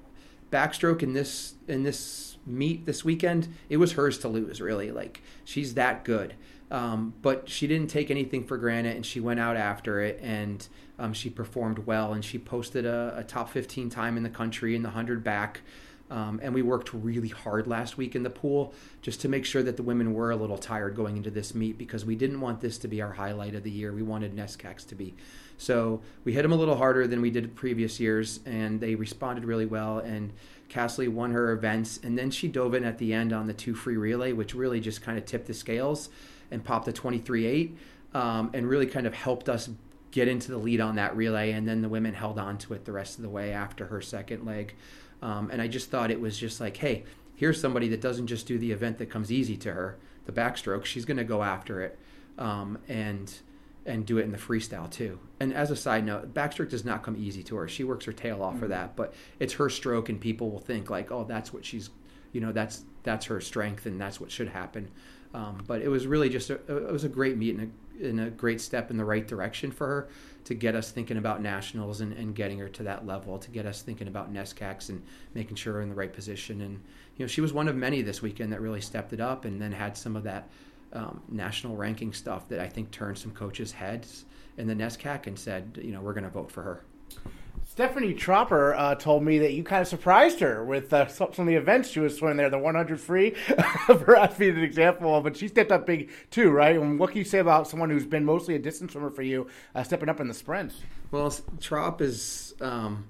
[0.50, 5.22] backstroke in this in this meet this weekend it was hers to lose really like
[5.44, 6.34] she's that good
[6.70, 10.66] um, but she didn't take anything for granted and she went out after it and
[10.98, 14.74] um, she performed well and she posted a, a, top 15 time in the country
[14.74, 15.60] in the 100 back.
[16.10, 19.62] Um, and we worked really hard last week in the pool just to make sure
[19.62, 22.60] that the women were a little tired going into this meet because we didn't want
[22.60, 23.92] this to be our highlight of the year.
[23.92, 25.14] We wanted NESCACs to be.
[25.56, 29.44] So we hit them a little harder than we did previous years, and they responded
[29.44, 29.98] really well.
[29.98, 30.32] And
[30.68, 33.74] Castley won her events, and then she dove in at the end on the two
[33.74, 36.08] free relay, which really just kind of tipped the scales
[36.50, 37.74] and popped a 23.8
[38.14, 39.70] um, and really kind of helped us
[40.10, 41.52] get into the lead on that relay.
[41.52, 44.00] And then the women held on to it the rest of the way after her
[44.00, 44.74] second leg.
[45.22, 47.04] Um, and I just thought it was just like, hey,
[47.36, 50.84] here's somebody that doesn't just do the event that comes easy to her, the backstroke.
[50.84, 51.98] She's going to go after it
[52.38, 53.32] um, and
[53.86, 55.18] and do it in the freestyle too.
[55.40, 57.68] And as a side note, backstroke does not come easy to her.
[57.68, 58.60] She works her tail off mm-hmm.
[58.60, 61.90] for that, but it's her stroke, and people will think like, oh, that's what she's,
[62.32, 64.90] you know, that's that's her strength, and that's what should happen.
[65.34, 68.20] Um, but it was really just a, it was a great meet and a, and
[68.20, 70.08] a, great step in the right direction for her
[70.44, 73.66] to get us thinking about nationals and, and getting her to that level, to get
[73.66, 75.02] us thinking about NESCACs and
[75.34, 76.60] making sure we're in the right position.
[76.60, 76.80] And
[77.16, 79.60] you know, she was one of many this weekend that really stepped it up and
[79.60, 80.48] then had some of that
[80.94, 84.24] um, national ranking stuff that I think turned some coaches' heads
[84.56, 86.84] in the NESCAC and said, you know, we're going to vote for her.
[87.66, 91.46] Stephanie Tropper uh, told me that you kind of surprised her with uh, some of
[91.46, 93.30] the events she was swimming there, the 100 free,
[93.86, 96.76] for us being an example of, but she stepped up big too, right?
[96.76, 99.48] And what can you say about someone who's been mostly a distance swimmer for you,
[99.74, 100.82] uh, stepping up in the sprints?
[101.10, 103.06] Well, Trop is um,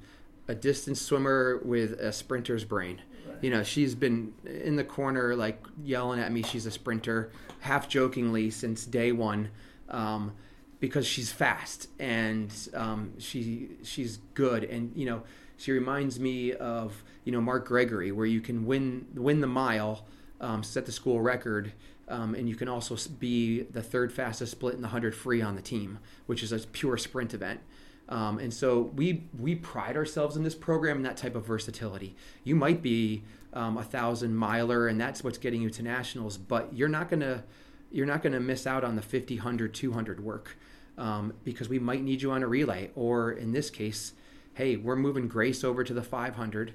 [0.46, 3.02] a distance swimmer with a sprinter's brain.
[3.44, 6.42] You know, she's been in the corner, like yelling at me.
[6.42, 7.30] She's a sprinter,
[7.60, 9.50] half jokingly since day one.
[9.90, 10.32] um,
[10.80, 15.22] because she's fast and um, she she's good, and you know
[15.56, 20.06] she reminds me of you know Mark Gregory, where you can win win the mile,
[20.40, 21.72] um, set the school record.
[22.06, 25.56] Um, and you can also be the third fastest split in the 100 free on
[25.56, 27.60] the team, which is a pure sprint event.
[28.08, 32.16] Um, and so we we pride ourselves in this program and that type of versatility.
[32.42, 36.74] You might be um, a thousand miler, and that's what's getting you to nationals, but
[36.74, 37.44] you're not gonna
[37.90, 40.56] you're not gonna miss out on the 50, 100, 200 work
[40.98, 44.12] um, because we might need you on a relay, or in this case,
[44.54, 46.74] hey, we're moving Grace over to the 500,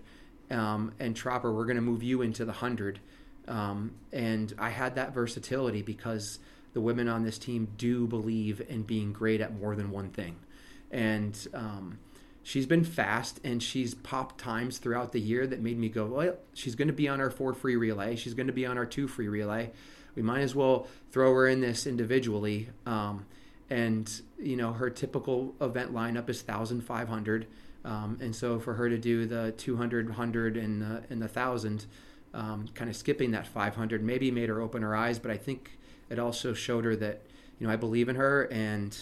[0.50, 3.00] um, and Tropper, we're gonna move you into the 100.
[3.48, 6.40] Um, and I had that versatility because
[6.74, 10.36] the women on this team do believe in being great at more than one thing
[10.92, 12.00] and um,
[12.44, 16.36] she's been fast and she's popped times throughout the year that made me go, well,
[16.54, 18.16] she's going to be on our four free relay.
[18.16, 19.72] She's going to be on our two free relay.
[20.16, 22.70] We might as well throw her in this individually.
[22.86, 23.26] Um,
[23.70, 27.48] and you know her typical event lineup is 1,500,
[27.86, 31.86] um, and so for her to do the 200, 100, and the and the thousand,
[32.34, 35.20] um, kind of skipping that 500, maybe made her open her eyes.
[35.20, 35.78] But I think
[36.10, 37.22] it also showed her that
[37.60, 38.98] you know I believe in her and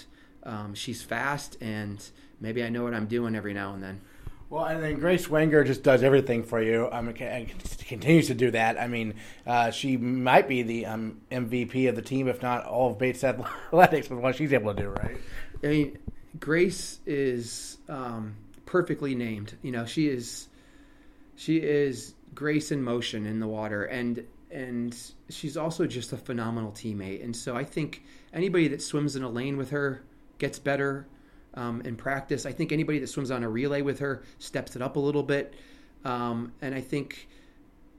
[0.48, 2.04] um, she's fast, and
[2.40, 4.02] maybe I know what I'm doing every now and then.
[4.50, 6.88] Well, and then Grace Wenger just does everything for you.
[6.90, 7.52] Um, and
[7.86, 8.80] continues to do that.
[8.80, 12.92] I mean, uh, she might be the um, MVP of the team, if not all
[12.92, 14.90] of Bates Athletics, with what she's able to do.
[14.90, 15.18] Right?
[15.64, 15.98] I mean,
[16.40, 19.58] Grace is um, perfectly named.
[19.62, 20.48] You know, she is
[21.36, 24.98] she is Grace in motion in the water, and and
[25.30, 27.22] she's also just a phenomenal teammate.
[27.22, 30.04] And so I think anybody that swims in a lane with her
[30.38, 31.08] gets better
[31.54, 32.46] um, in practice.
[32.46, 35.24] I think anybody that swims on a relay with her steps it up a little
[35.24, 35.56] bit.
[36.06, 37.28] Um, and I think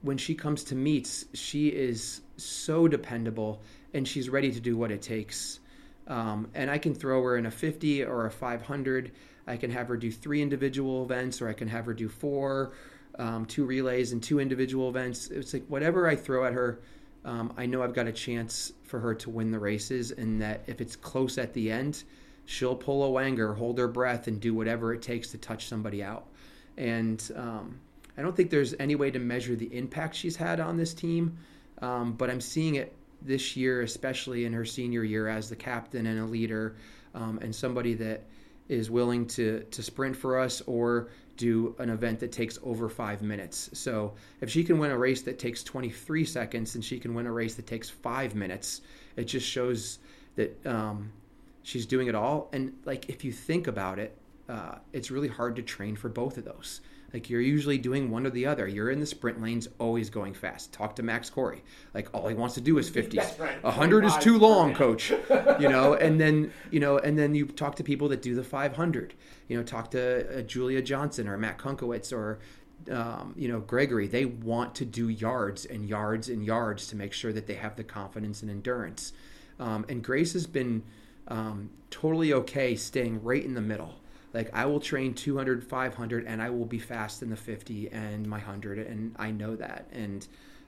[0.01, 3.61] when she comes to meets, she is so dependable
[3.93, 5.59] and she's ready to do what it takes.
[6.07, 9.11] Um, and I can throw her in a 50 or a 500.
[9.45, 12.73] I can have her do three individual events, or I can have her do four,
[13.17, 15.27] um, two relays and two individual events.
[15.27, 16.79] It's like whatever I throw at her,
[17.25, 20.63] um, I know I've got a chance for her to win the races, and that
[20.67, 22.03] if it's close at the end,
[22.49, 26.01] she'll pull a Wenger, hold her breath, and do whatever it takes to touch somebody
[26.01, 26.25] out.
[26.77, 27.79] And um,
[28.17, 31.37] I don't think there's any way to measure the impact she's had on this team,
[31.83, 36.07] um, but I'm seeing it this year, especially in her senior year as the captain
[36.07, 36.75] and a leader,
[37.13, 38.23] um, and somebody that
[38.67, 43.21] is willing to to sprint for us or do an event that takes over five
[43.21, 43.69] minutes.
[43.73, 47.27] So if she can win a race that takes 23 seconds and she can win
[47.27, 48.81] a race that takes five minutes,
[49.15, 49.99] it just shows
[50.35, 51.11] that um,
[51.69, 52.49] she's doing it all.
[52.51, 54.17] And like if you think about it,
[54.49, 56.81] uh, it's really hard to train for both of those.
[57.13, 58.67] Like you're usually doing one or the other.
[58.67, 60.73] You're in the sprint lanes, always going fast.
[60.73, 61.63] Talk to Max Corey.
[61.93, 63.39] Like all he wants to do is 50s.
[63.39, 63.63] right.
[63.63, 65.11] 100 is too long, coach.
[65.59, 68.43] You know, and then you know, and then you talk to people that do the
[68.43, 69.13] 500.
[69.47, 72.39] You know, talk to uh, Julia Johnson or Matt Kunkowitz or
[72.91, 74.07] um, you know Gregory.
[74.07, 77.75] They want to do yards and yards and yards to make sure that they have
[77.75, 79.13] the confidence and endurance.
[79.59, 80.83] Um, and Grace has been
[81.29, 83.95] um, totally okay staying right in the middle.
[84.33, 88.27] Like I will train 200, 500, and I will be fast in the 50 and
[88.27, 89.87] my 100, and I know that.
[89.91, 90.27] And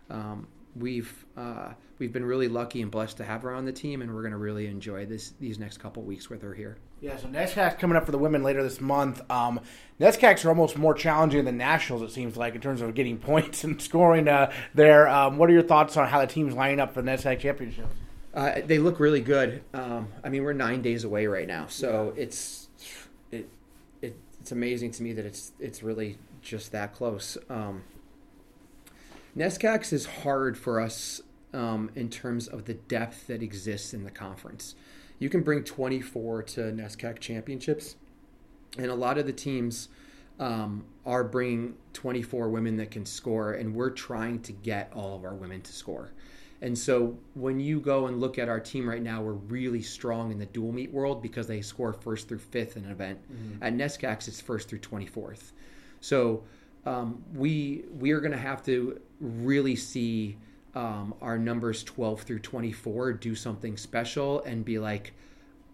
[0.09, 4.01] um, we've uh, we've been really lucky and blessed to have her on the team,
[4.01, 6.77] and we're going to really enjoy this these next couple weeks with her here.
[7.01, 9.21] Yeah, so NESCAC coming up for the women later this month.
[9.29, 9.59] Um,
[9.99, 13.63] NESCACs are almost more challenging than nationals, it seems like, in terms of getting points
[13.63, 15.07] and scoring uh, there.
[15.07, 17.87] Um, what are your thoughts on how the team's lining up for the NESCAC championship?
[18.33, 19.63] Uh, they look really good.
[19.73, 22.23] Um, I mean, we're nine days away right now, so yeah.
[22.23, 22.69] it's
[23.31, 23.49] it,
[24.01, 27.37] it, it's amazing to me that it's it's really just that close.
[27.49, 27.83] Um,
[29.37, 31.21] NESCACs is hard for us
[31.53, 34.75] um, in terms of the depth that exists in the conference.
[35.19, 37.95] You can bring 24 to NESCAC championships,
[38.77, 39.89] and a lot of the teams
[40.39, 45.23] um, are bringing 24 women that can score, and we're trying to get all of
[45.23, 46.11] our women to score.
[46.61, 50.31] And so when you go and look at our team right now, we're really strong
[50.31, 53.19] in the dual meet world because they score first through fifth in an event.
[53.31, 53.63] Mm-hmm.
[53.63, 55.53] At NESCACs, it's first through 24th.
[56.01, 56.43] So
[56.85, 60.37] um, we we are going to have to really see
[60.75, 65.13] um, our numbers 12 through 24 do something special and be like,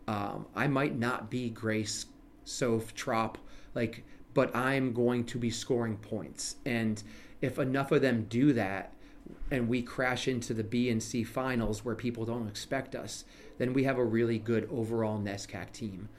[0.07, 2.07] um, I might not be Grace,
[2.45, 3.37] Soph, Trop,
[3.75, 6.55] like, but I'm going to be scoring points.
[6.65, 7.01] And
[7.41, 8.93] if enough of them do that,
[9.49, 13.23] and we crash into the B and C finals where people don't expect us,
[13.57, 16.09] then we have a really good overall NESCAC team.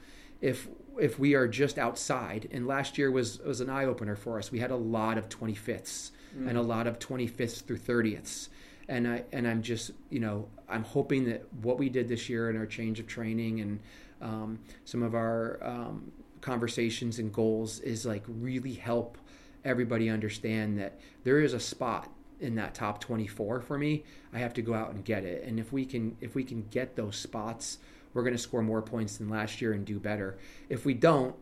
[0.41, 0.67] If
[0.99, 4.51] if we are just outside, and last year was was an eye opener for us.
[4.51, 6.47] We had a lot of 25ths mm.
[6.47, 8.49] and a lot of 25ths through 30ths,
[8.87, 12.49] and I and I'm just you know I'm hoping that what we did this year
[12.49, 13.79] and our change of training and
[14.21, 16.11] um, some of our um,
[16.41, 19.17] conversations and goals is like really help
[19.65, 24.53] everybody understand that there is a spot in that top 24 for me i have
[24.53, 25.43] to go out and get it.
[25.43, 27.79] And if we can if we can get those spots
[28.13, 30.37] we're going to score more points than last year and do better.
[30.67, 31.35] If we don't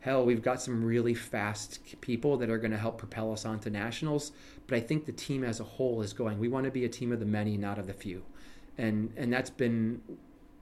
[0.00, 3.70] hell we've got some really fast people that are going to help propel us onto
[3.70, 4.32] nationals.
[4.66, 6.88] But i think the team as a whole is going we want to be a
[6.88, 8.22] team of the many not of the few.
[8.78, 10.02] And and that's been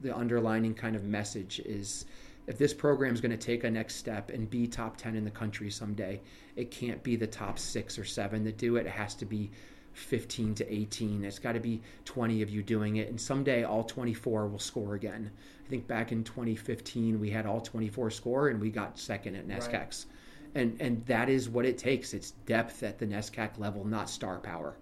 [0.00, 2.06] the underlining kind of message is
[2.46, 5.24] if this program is going to take a next step and be top 10 in
[5.24, 6.20] the country someday,
[6.56, 8.86] it can't be the top six or seven that do it.
[8.86, 9.50] It has to be
[9.92, 11.24] 15 to 18.
[11.24, 13.08] It's got to be 20 of you doing it.
[13.08, 15.30] And someday all 24 will score again.
[15.64, 19.46] I think back in 2015, we had all 24 score and we got second at
[19.46, 19.72] NESCACs.
[19.72, 20.06] Right.
[20.54, 22.12] And, and that is what it takes.
[22.14, 24.76] It's depth at the NESCAC level, not star power.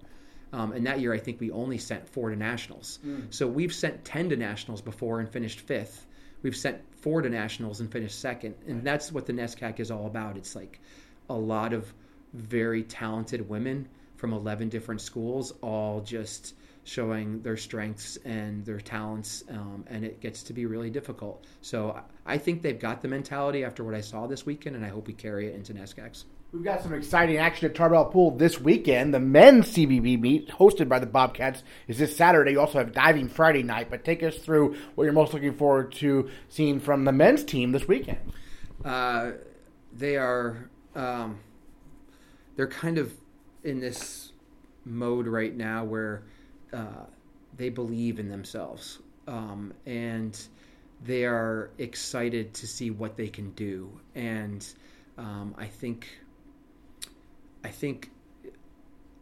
[0.52, 3.00] Um, and that year, I think we only sent four to nationals.
[3.06, 3.32] Mm.
[3.32, 6.06] So we've sent 10 to nationals before and finished fifth.
[6.42, 8.54] We've sent to nationals and finished second.
[8.66, 10.36] And that's what the NESCAC is all about.
[10.36, 10.80] It's like
[11.30, 11.92] a lot of
[12.34, 19.44] very talented women from 11 different schools, all just showing their strengths and their talents,
[19.50, 21.44] um, and it gets to be really difficult.
[21.60, 24.88] So I think they've got the mentality after what I saw this weekend, and I
[24.88, 26.24] hope we carry it into NESCACs.
[26.50, 29.12] We've got some exciting action at Tarbell Pool this weekend.
[29.12, 32.52] The men's CBB meet, hosted by the Bobcats, is this Saturday.
[32.52, 33.90] You also have diving Friday night.
[33.90, 37.72] But take us through what you're most looking forward to seeing from the men's team
[37.72, 38.32] this weekend.
[38.82, 39.32] Uh,
[39.92, 41.38] they are um,
[42.56, 43.12] they're kind of
[43.62, 44.32] in this
[44.86, 46.22] mode right now where
[46.72, 47.04] uh,
[47.58, 50.48] they believe in themselves um, and
[51.04, 54.00] they are excited to see what they can do.
[54.14, 54.66] And
[55.18, 56.08] um, I think
[57.64, 58.10] I think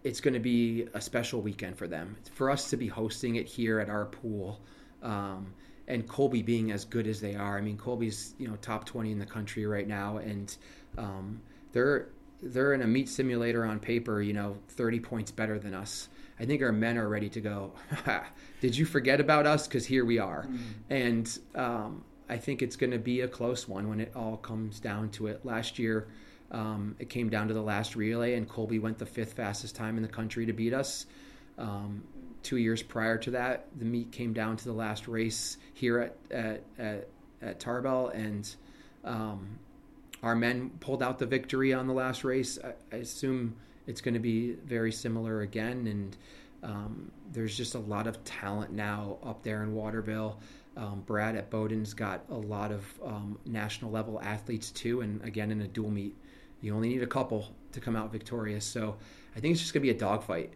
[0.07, 2.16] it's going to be a special weekend for them.
[2.33, 4.61] For us to be hosting it here at our pool,
[5.03, 5.53] um,
[5.88, 7.59] and Colby being as good as they are.
[7.59, 10.57] I mean, Colby's you know top twenty in the country right now, and
[10.96, 11.40] um,
[11.72, 12.09] they're
[12.40, 14.22] they're in a meet simulator on paper.
[14.22, 16.09] You know, thirty points better than us.
[16.38, 17.72] I think our men are ready to go.
[18.61, 19.66] Did you forget about us?
[19.66, 20.59] Because here we are, mm.
[20.88, 24.79] and um, I think it's going to be a close one when it all comes
[24.79, 25.44] down to it.
[25.44, 26.07] Last year
[26.51, 29.97] um, it came down to the last relay, and Colby went the fifth fastest time
[29.97, 31.07] in the country to beat us.
[31.59, 32.05] Um,
[32.43, 36.17] two years prior to that, the meet came down to the last race here at
[36.31, 37.09] at, at,
[37.43, 38.55] at Tarbell, and
[39.05, 39.59] um,
[40.23, 42.59] our men pulled out the victory on the last race.
[42.63, 43.57] I, I assume
[43.87, 46.17] it's going to be very similar again, and
[46.63, 50.39] um, there's just a lot of talent now up there in Waterville.
[50.77, 55.51] Um, Brad at Bowdoin's got a lot of um, national level athletes too, and again
[55.51, 56.15] in a dual meet.
[56.61, 58.64] You only need a couple to come out victorious.
[58.64, 58.97] So
[59.37, 60.53] I think it's just gonna be a dogfight,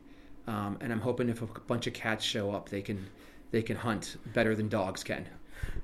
[0.46, 3.06] um, and I'm hoping if a bunch of cats show up, they can
[3.50, 5.26] they can hunt better than dogs can.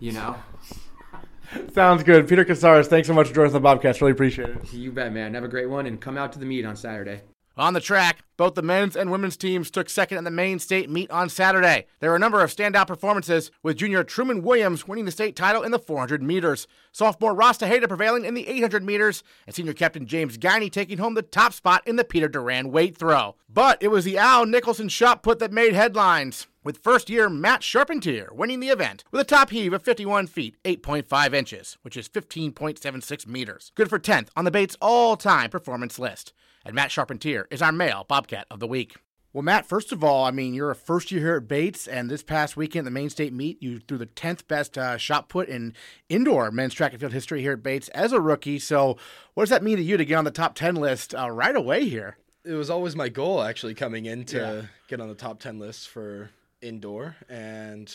[0.00, 0.36] You know.
[1.72, 2.28] Sounds good.
[2.28, 4.00] Peter Casares, thanks so much for joining the Bobcats.
[4.00, 4.72] Really appreciate it.
[4.72, 5.34] You bet, man.
[5.34, 7.20] Have a great one and come out to the meet on Saturday.
[7.58, 10.90] On the track, both the men's and women's teams took second in the Maine state
[10.90, 11.86] meet on Saturday.
[12.00, 15.62] There were a number of standout performances, with junior Truman Williams winning the state title
[15.62, 20.04] in the 400 meters, sophomore Ross Tejeda prevailing in the 800 meters, and senior captain
[20.04, 23.36] James Guiney taking home the top spot in the Peter Duran weight throw.
[23.48, 27.62] But it was the Al Nicholson shot put that made headlines with first year Matt
[27.62, 32.06] Charpentier winning the event with a top heave of 51 feet, 8.5 inches, which is
[32.06, 33.72] 15.76 meters.
[33.74, 36.34] Good for 10th on the Bates all time performance list
[36.66, 38.96] and Matt Charpentier is our male Bobcat of the Week.
[39.32, 42.10] Well, Matt, first of all, I mean, you're a first year here at Bates, and
[42.10, 45.48] this past weekend, the Maine state meet, you threw the 10th best uh, shot put
[45.48, 45.74] in
[46.08, 48.58] indoor men's track and field history here at Bates as a rookie.
[48.58, 48.96] So,
[49.34, 51.54] what does that mean to you to get on the top 10 list uh, right
[51.54, 52.16] away here?
[52.44, 54.62] It was always my goal, actually, coming in to yeah.
[54.88, 56.30] get on the top 10 list for
[56.62, 57.94] indoor, and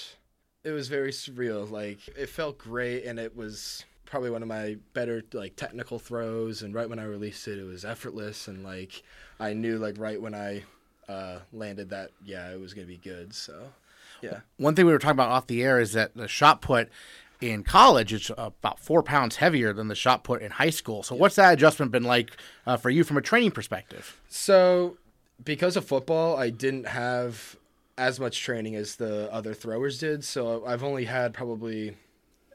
[0.64, 1.70] it was very surreal.
[1.70, 6.62] Like, it felt great, and it was probably one of my better like technical throws
[6.62, 9.04] and right when i released it it was effortless and like
[9.40, 10.62] i knew like right when i
[11.10, 13.70] uh, landed that yeah it was going to be good so.
[14.22, 14.42] Yeah.
[14.58, 16.90] One thing we were talking about off the air is that the shot put
[17.42, 21.02] in college is about four pounds heavier than the shot put in high school.
[21.02, 21.22] So yeah.
[21.22, 24.22] what's that adjustment been like uh, for you from a training perspective?
[24.30, 24.98] So
[25.44, 27.56] because of football i didn't have
[27.98, 31.96] as much training as the other throwers did so i've only had probably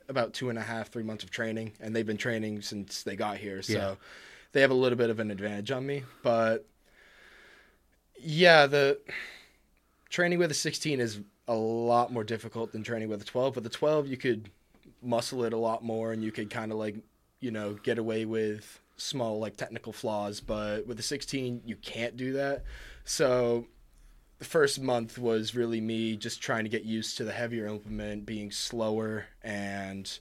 [0.09, 3.17] about two and a half, three months of training, and they've been training since they
[3.17, 3.63] got here.
[3.63, 3.95] So yeah.
[4.53, 6.05] they have a little bit of an advantage on me.
[6.23, 6.67] But
[8.19, 8.99] yeah, the
[10.09, 13.57] training with a 16 is a lot more difficult than training with a 12.
[13.57, 14.51] With a 12, you could
[15.03, 16.97] muscle it a lot more, and you could kind of like,
[17.41, 20.41] you know, get away with small like technical flaws.
[20.41, 22.65] But with a 16, you can't do that.
[23.05, 23.67] So
[24.39, 28.27] the first month was really me just trying to get used to the heavier implement,
[28.27, 30.19] being slower, and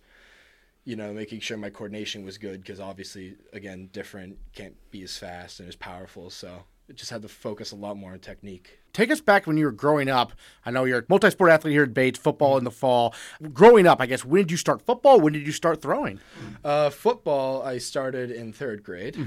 [0.83, 5.17] you know making sure my coordination was good because obviously again different can't be as
[5.17, 6.29] fast and as powerful.
[6.29, 8.79] So it just had to focus a lot more on technique.
[8.93, 10.31] Take us back when you were growing up.
[10.65, 13.13] I know you're a multi-sport athlete here at Bates, football in the fall.
[13.51, 15.19] Growing up, I guess, when did you start football?
[15.19, 16.19] When did you start throwing?
[16.63, 19.17] Uh, football, I started in third grade,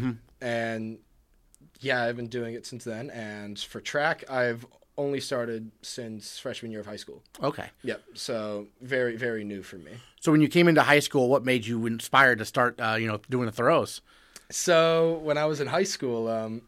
[0.41, 0.99] and
[1.81, 3.11] yeah, I've been doing it since then.
[3.11, 4.65] And for track, I've
[4.99, 7.23] only started since freshman year of high school.
[7.43, 7.69] Okay.
[7.85, 8.03] Yep.
[8.15, 9.93] So very, very new for me.
[10.21, 13.07] So when you came into high school, what made you inspired to start, uh, you
[13.07, 14.03] know, doing the throws?
[14.51, 16.63] So when I was in high school, um,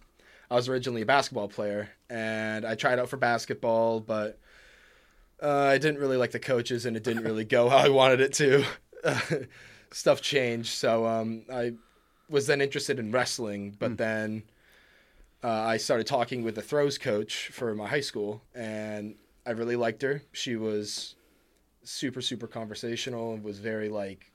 [0.51, 4.39] I was originally a basketball player, and I tried out for basketball, but
[5.43, 8.21] uh, I didn't really like the coaches, and it didn't really go how I wanted
[8.21, 8.65] it to.
[9.93, 11.73] Stuff changed, so um, I
[12.29, 14.45] was then interested in wrestling, but then
[15.43, 19.15] uh, I started talking with the throws coach for my high school, and
[19.47, 20.23] I really liked her.
[20.33, 21.15] She was
[21.83, 24.31] super, super conversational and was very like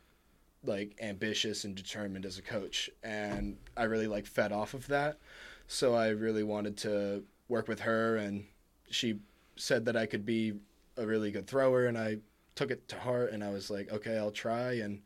[0.63, 5.19] like ambitious and determined as a coach and I really like fed off of that
[5.67, 8.45] so I really wanted to work with her and
[8.89, 9.19] she
[9.55, 10.53] said that I could be
[10.97, 12.17] a really good thrower and I
[12.55, 15.01] took it to heart and I was like okay I'll try and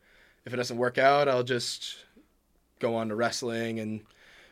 [0.46, 2.06] if it doesn't work out I'll just
[2.80, 4.02] go on to wrestling and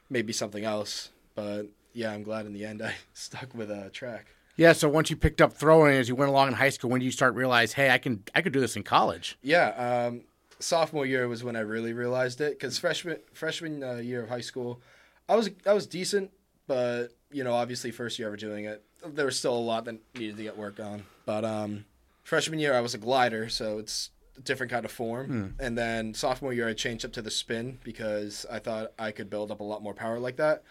[0.10, 3.90] maybe something else but yeah I'm glad in the end I stuck with a uh,
[3.94, 4.26] track
[4.58, 4.74] Yeah.
[4.74, 7.06] So once you picked up throwing as you went along in high school, when did
[7.06, 9.38] you start realize, hey, I can, I could do this in college?
[9.44, 9.68] Yeah,
[10.08, 10.24] um,
[10.60, 14.42] sophomore year was when I really realized it because freshman freshman uh, year of high
[14.42, 14.82] school,
[15.30, 16.32] I was I was decent,
[16.68, 19.98] but you know obviously first year ever doing it, there was still a lot that
[20.16, 21.04] needed to get worked on.
[21.26, 21.86] But um,
[22.24, 25.56] freshman year I was a glider, so it's a different kind of form.
[25.60, 29.30] And then sophomore year I changed up to the spin because I thought I could
[29.30, 30.64] build up a lot more power like that.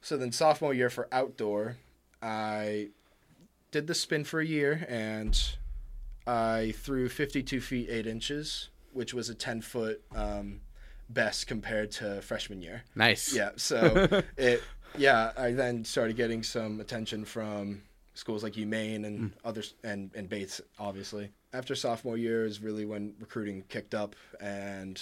[0.00, 1.76] So then sophomore year for outdoor,
[2.22, 2.88] I
[3.70, 5.38] did the spin for a year and
[6.26, 10.60] I threw 52 feet 8 inches, which was a 10 foot um,
[11.08, 12.82] best compared to freshman year.
[12.94, 13.34] Nice.
[13.34, 14.62] Yeah, so it,
[14.96, 17.82] yeah, I then started getting some attention from
[18.14, 21.30] schools like UMaine and others, and, and Bates, obviously.
[21.52, 25.00] After sophomore year is really when recruiting kicked up, and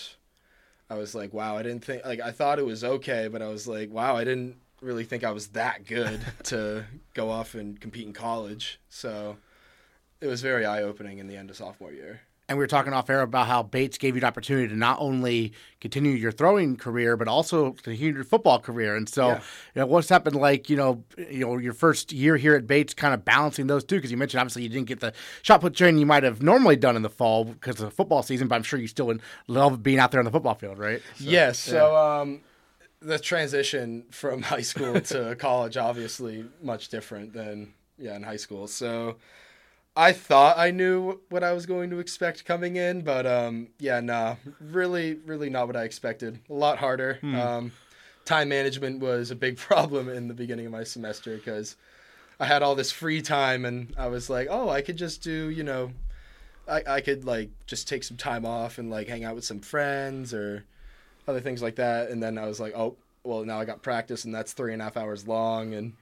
[0.88, 3.48] I was like, wow, I didn't think, like, I thought it was okay, but I
[3.48, 7.80] was like, wow, I didn't really think I was that good to go off and
[7.80, 8.80] compete in college.
[8.88, 9.36] So
[10.20, 12.20] it was very eye opening in the end of sophomore year.
[12.50, 14.96] And we were talking off air about how Bates gave you the opportunity to not
[15.00, 15.52] only
[15.82, 18.96] continue your throwing career, but also continue your football career.
[18.96, 19.40] And so, Yeah.
[19.74, 22.94] you know, what's happened like, you know, you know, your first year here at Bates,
[22.94, 23.96] kind of balancing those two?
[23.96, 25.12] Because you mentioned obviously you didn't get the
[25.42, 28.22] shot put training you might have normally done in the fall because of the football
[28.22, 29.12] season, but I'm sure you still
[29.46, 31.02] love being out there on the football field, right?
[31.18, 31.58] So, yes.
[31.58, 32.40] So um,
[33.00, 38.66] the transition from high school to college, obviously, much different than yeah in high school.
[38.68, 39.16] So
[39.96, 44.00] I thought I knew what I was going to expect coming in, but um, yeah,
[44.00, 46.38] nah, really, really not what I expected.
[46.48, 47.18] A lot harder.
[47.22, 47.72] Um,
[48.24, 51.76] time management was a big problem in the beginning of my semester because
[52.38, 55.48] I had all this free time, and I was like, oh, I could just do,
[55.50, 55.90] you know.
[56.68, 59.60] I, I could like just take some time off and like hang out with some
[59.60, 60.64] friends or
[61.28, 62.10] other things like that.
[62.10, 64.82] And then I was like, oh, well, now I got practice, and that's three and
[64.82, 65.92] a half hours long, and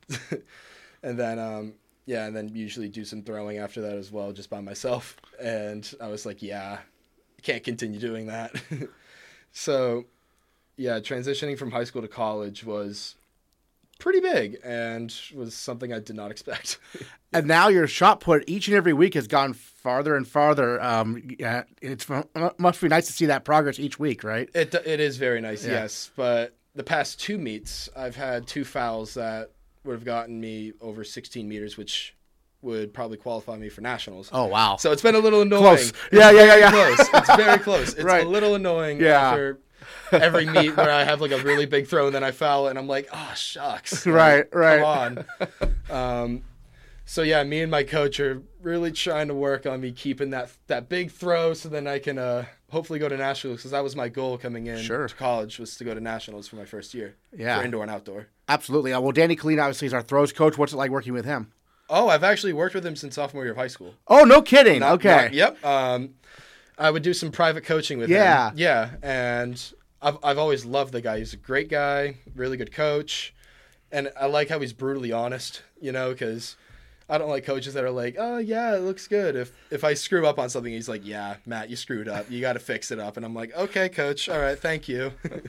[1.02, 1.74] and then um,
[2.06, 5.16] yeah, and then usually do some throwing after that as well, just by myself.
[5.42, 6.78] And I was like, yeah,
[7.42, 8.54] can't continue doing that.
[9.52, 10.04] so
[10.76, 13.16] yeah, transitioning from high school to college was
[13.98, 16.78] pretty big and was something I did not expect.
[17.32, 20.82] And now your shot put each and every week has gone farther and farther.
[20.82, 22.06] Um, yeah, it's
[22.56, 24.48] must be nice to see that progress each week, right?
[24.54, 25.72] It it is very nice, Yeah.
[25.72, 26.10] yes.
[26.16, 29.50] But the past two meets, I've had two fouls that
[29.84, 32.16] would have gotten me over 16 meters, which
[32.62, 34.30] would probably qualify me for nationals.
[34.32, 34.76] Oh wow!
[34.76, 35.60] So it's been a little annoying.
[35.62, 35.92] Close.
[36.12, 36.70] Yeah, yeah, yeah, yeah.
[36.70, 37.08] Close.
[37.12, 37.92] It's very close.
[37.96, 38.24] It's Right.
[38.24, 39.20] a little annoying Yeah.
[39.30, 39.58] after
[40.12, 42.78] every meet where I have like a really big throw and then I foul and
[42.78, 44.06] I'm like, oh shucks.
[44.06, 44.80] Right, right.
[44.80, 45.24] Come
[45.90, 46.22] on.
[46.22, 46.42] Um,
[47.04, 50.50] so yeah, me and my coach are really trying to work on me keeping that
[50.66, 53.94] that big throw so then I can uh, hopefully go to nationals because that was
[53.94, 55.06] my goal coming in Sure.
[55.06, 57.14] to college was to go to nationals for my first year.
[57.36, 57.58] Yeah.
[57.58, 58.26] For indoor and outdoor.
[58.48, 58.92] Absolutely.
[58.92, 60.58] Uh, well, Danny Colleen obviously is our throws coach.
[60.58, 61.52] What's it like working with him?
[61.88, 63.94] Oh, I've actually worked with him since sophomore year of high school.
[64.08, 64.80] Oh, no kidding.
[64.80, 65.08] Not- okay.
[65.26, 65.64] not- yep.
[65.64, 66.14] Um,
[66.78, 68.50] I would do some private coaching with Yeah.
[68.50, 68.58] him.
[68.58, 68.90] Yeah.
[69.02, 69.08] Yeah.
[69.48, 69.72] And
[70.02, 71.18] I've I've always loved the guy.
[71.18, 73.34] He's a great guy, really good coach,
[73.90, 75.62] and I like how he's brutally honest.
[75.80, 76.56] You know, because
[77.08, 79.36] I don't like coaches that are like, oh yeah, it looks good.
[79.36, 82.30] If if I screw up on something, he's like, yeah, Matt, you screwed up.
[82.30, 83.16] You got to fix it up.
[83.16, 84.28] And I'm like, okay, coach.
[84.28, 85.12] All right, thank you.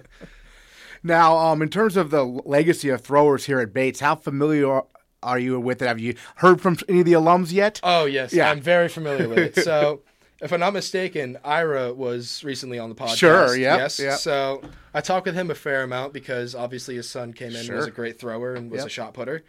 [1.03, 4.81] Now, um, in terms of the legacy of throwers here at Bates, how familiar
[5.21, 5.87] are you with it?
[5.87, 7.79] Have you heard from any of the alums yet?
[7.83, 8.49] Oh yes, Yeah.
[8.49, 9.63] I'm very familiar with it.
[9.63, 10.01] So,
[10.41, 13.17] if I'm not mistaken, Ira was recently on the podcast.
[13.17, 13.99] Sure, yep, yes.
[13.99, 14.19] yep.
[14.19, 14.61] So
[14.93, 17.77] I talked with him a fair amount because obviously his son came in Sure.
[17.77, 18.87] was a great thrower and was Yep.
[18.87, 19.43] a shot putter,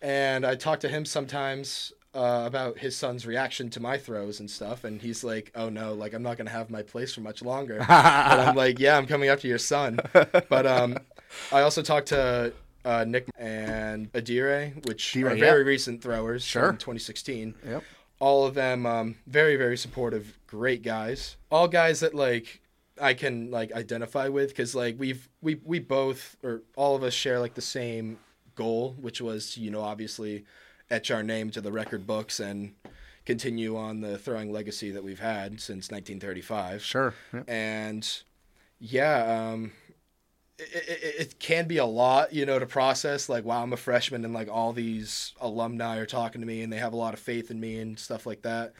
[0.00, 1.92] and I talked to him sometimes.
[2.14, 5.94] Uh, about his son's reaction to my throws and stuff, and he's like, "Oh no,
[5.94, 9.06] like I'm not gonna have my place for much longer." and I'm like, "Yeah, I'm
[9.06, 10.98] coming after your son." But um,
[11.50, 12.52] I also talked to
[12.84, 15.34] uh, Nick and Adire, which are yeah.
[15.36, 16.66] very recent throwers Sure.
[16.66, 17.82] from 2016 Yep.
[18.22, 22.60] All of them um, very very supportive great guys all guys that like
[23.00, 27.12] i can like identify with because like we've we we both or all of us
[27.12, 28.18] share like the same
[28.54, 30.44] goal which was you know obviously
[30.88, 32.74] etch our name to the record books and
[33.26, 37.14] continue on the throwing legacy that we've had since 1935 Sure.
[37.48, 38.08] And
[38.78, 39.72] yeah um
[40.72, 43.28] it, it, can be a lot you know to process.
[43.28, 46.72] Like wow i'm a freshman and like all these alumni are talking to me and
[46.72, 48.72] they have a lot of faith in me and stuff like that.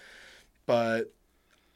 [0.67, 1.13] But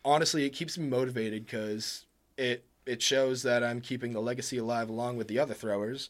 [0.07, 2.07] honestly it keeps me motivated because
[2.39, 6.09] it it shows that i'm keeping the legacy alive along with the other throwers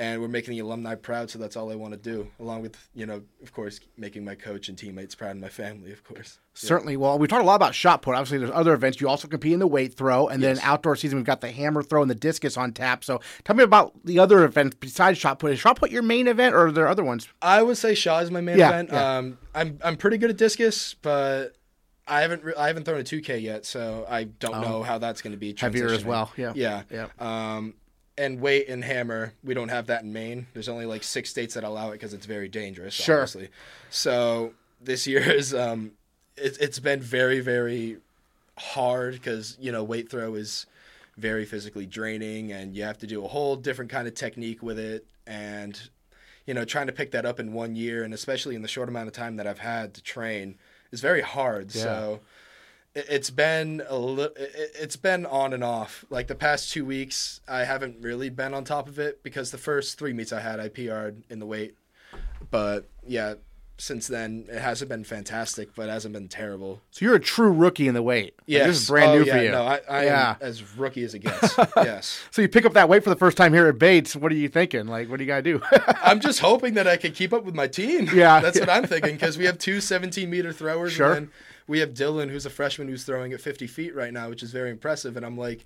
[0.00, 2.76] and we're making the alumni proud so that's all i want to do along with
[2.94, 6.38] you know of course making my coach and teammates proud and my family of course
[6.52, 6.96] Certainly.
[6.98, 8.14] Well, we talked a lot about shot put.
[8.16, 9.00] Obviously, there's other events.
[9.00, 11.82] You also compete in the weight throw, and then outdoor season, we've got the hammer
[11.82, 13.02] throw and the discus on tap.
[13.04, 15.52] So, tell me about the other events besides shot put.
[15.52, 17.28] Is shot put your main event, or are there other ones?
[17.40, 18.90] I would say Shaw is my main Yeah, event.
[18.92, 19.16] yeah.
[19.18, 21.54] Um, I'm I'm pretty good at discus, but
[22.06, 25.22] I haven't re- I haven't thrown a 2K yet, so I don't know how that's
[25.22, 25.54] going to be.
[25.56, 26.32] Heavier as well.
[26.36, 26.52] Yeah.
[26.56, 26.82] Yeah.
[26.90, 27.06] Yeah.
[27.20, 27.74] Um,
[28.20, 30.46] and weight and hammer, we don't have that in Maine.
[30.52, 32.92] There's only like six states that allow it because it's very dangerous.
[32.94, 33.16] Sure.
[33.22, 33.48] Obviously.
[33.88, 35.92] So this year is um,
[36.36, 37.96] it, it's been very very
[38.58, 40.66] hard because you know weight throw is
[41.16, 44.78] very physically draining and you have to do a whole different kind of technique with
[44.78, 45.88] it and
[46.46, 48.88] you know trying to pick that up in one year and especially in the short
[48.88, 50.56] amount of time that I've had to train
[50.92, 51.82] is very hard Yeah.
[51.82, 52.20] so
[52.94, 57.40] it's been a li- it- it's been on and off like the past 2 weeks
[57.48, 60.58] I haven't really been on top of it because the first 3 meets I had
[60.60, 61.74] I PR'd in the weight
[62.50, 63.34] but yeah
[63.78, 67.50] since then it hasn't been fantastic but it hasn't been terrible So, you're a true
[67.50, 68.34] rookie in the weight.
[68.40, 68.66] Like, Yes.
[68.66, 69.50] this is brand Oh, new yeah, for you.
[69.52, 70.30] No, I, I Yeah.
[70.32, 71.56] am as rookie as it gets.
[71.76, 72.20] yes.
[72.30, 74.14] So, you pick up that weight for the first time here at Bates.
[74.14, 74.86] What are you thinking?
[74.86, 75.62] Like, what do you got to do?
[76.02, 78.10] I'm just hoping that I can keep up with my team.
[78.12, 78.40] Yeah.
[78.40, 80.92] That's what I'm thinking because we have two 17 meter throwers.
[80.92, 81.28] Sure.
[81.70, 84.50] We have Dylan, who's a freshman who's throwing at 50 feet right now, which is
[84.50, 85.16] very impressive.
[85.16, 85.64] And I'm like,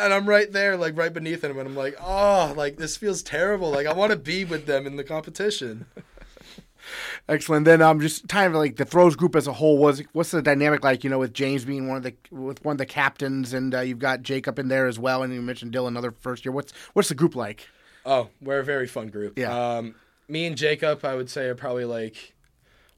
[0.00, 1.58] and I'm right there, like right beneath him.
[1.58, 3.70] And I'm like, oh, like this feels terrible.
[3.70, 5.86] Like I want to be with them in the competition.
[7.28, 7.64] Excellent.
[7.64, 9.78] Then, I'm um, just kind of like the throws group as a whole.
[9.78, 11.04] Was what's the dynamic like?
[11.04, 13.80] You know, with James being one of the with one of the captains, and uh,
[13.80, 16.52] you've got Jacob in there as well, and you mentioned Dylan, another first year.
[16.52, 17.68] What's what's the group like?
[18.04, 19.38] Oh, we're a very fun group.
[19.38, 19.76] Yeah.
[19.76, 19.94] Um,
[20.26, 22.34] me and Jacob, I would say, are probably like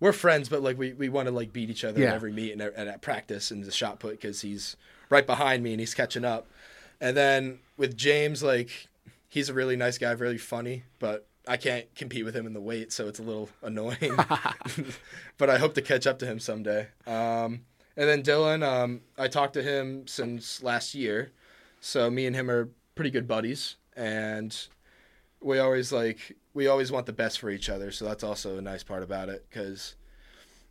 [0.00, 2.08] we're friends, but like we, we want to like beat each other Yeah.
[2.08, 4.76] at every meet and at, and at practice and the shot put because he's
[5.10, 6.46] right behind me and he's catching up.
[7.00, 8.88] And then with James, like
[9.28, 12.60] he's a really nice guy, really funny, but I can't compete with him in the
[12.60, 14.16] weight, so it's a little annoying.
[15.38, 16.88] but I hope to catch up to him someday.
[17.06, 17.60] Um,
[17.96, 21.30] and then Dylan, um, I talked to him since last year,
[21.80, 24.56] so me and him are pretty good buddies, and
[25.40, 27.90] we always like we always want the best for each other.
[27.90, 29.96] So that's also a nice part about it because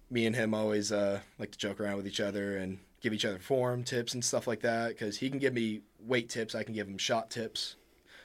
[0.10, 3.26] me and him always uh, like to joke around with each other and give each
[3.26, 4.90] other form tips and stuff like that.
[4.90, 7.76] Because he can give me weight tips, I can give him shot tips.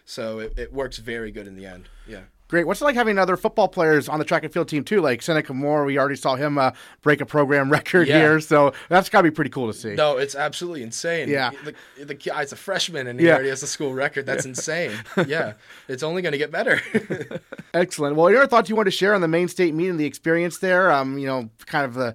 [0.04, 1.88] So it, it works very good in the end.
[2.06, 2.22] Yeah.
[2.48, 2.66] Great.
[2.66, 5.02] What's it like having other football players on the track and field team too?
[5.02, 6.70] Like Seneca Moore, we already saw him uh,
[7.02, 8.18] break a program record Yeah.
[8.20, 9.94] here, so that's got to be pretty cool to see.
[9.94, 11.28] No, it's absolutely insane.
[11.28, 11.50] Yeah.
[11.98, 13.34] The, the guy's a freshman and he Yeah.
[13.34, 14.24] already has a school record.
[14.24, 14.92] That's insane.
[15.26, 15.52] Yeah.
[15.88, 16.80] It's only going to get better.
[17.74, 18.16] Excellent.
[18.16, 20.58] Well, any other thoughts you want to share on the Maine state meeting, the experience
[20.58, 20.90] there?
[20.90, 22.14] Um, you know, kind of the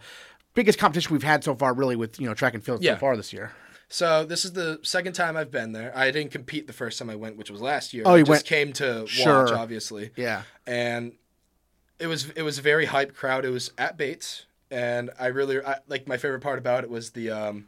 [0.55, 3.15] biggest competition we've had so far, really, with you know track and field so far
[3.15, 3.51] this year.
[3.93, 5.95] So this is the second time I've been there.
[5.95, 8.01] I didn't compete the first time I went, which was last year.
[8.07, 10.09] Oh, I you just went- came to watch, obviously.
[10.15, 10.41] Yeah.
[10.65, 11.11] And
[11.99, 13.45] it was it was a very hype crowd.
[13.45, 17.11] It was at Bates, and I really I, like my favorite part about it was
[17.11, 17.67] the um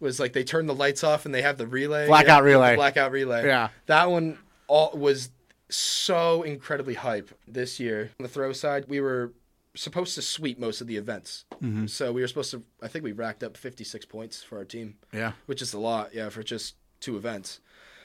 [0.00, 2.74] was like they turned the lights off and they have the relay Blackout the relay.
[2.74, 3.46] blackout relay.
[3.46, 3.68] Yeah.
[3.86, 5.30] that one all was
[5.68, 8.10] so incredibly hype this year.
[8.18, 9.32] On the throw side, we were
[9.76, 11.44] supposed to sweep most of the events.
[11.62, 11.86] Mm-hmm.
[11.86, 12.62] So we were supposed to.
[12.82, 15.32] I think we racked up 56 points for our team Yeah.
[15.46, 17.60] which is a lot, yeah, for just two events.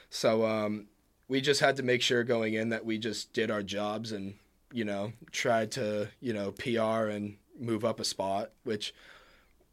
[0.09, 0.88] So um,
[1.28, 4.36] we just had to make sure going in that we just did our jobs and
[4.74, 8.93] you know tried to you know PR and move up a spot, which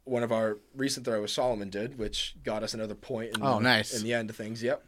[0.05, 3.35] one of our recent throwers Solomon did, which got us another point.
[3.37, 3.93] In Oh, the, nice.
[3.95, 4.83] In the end of things, yep.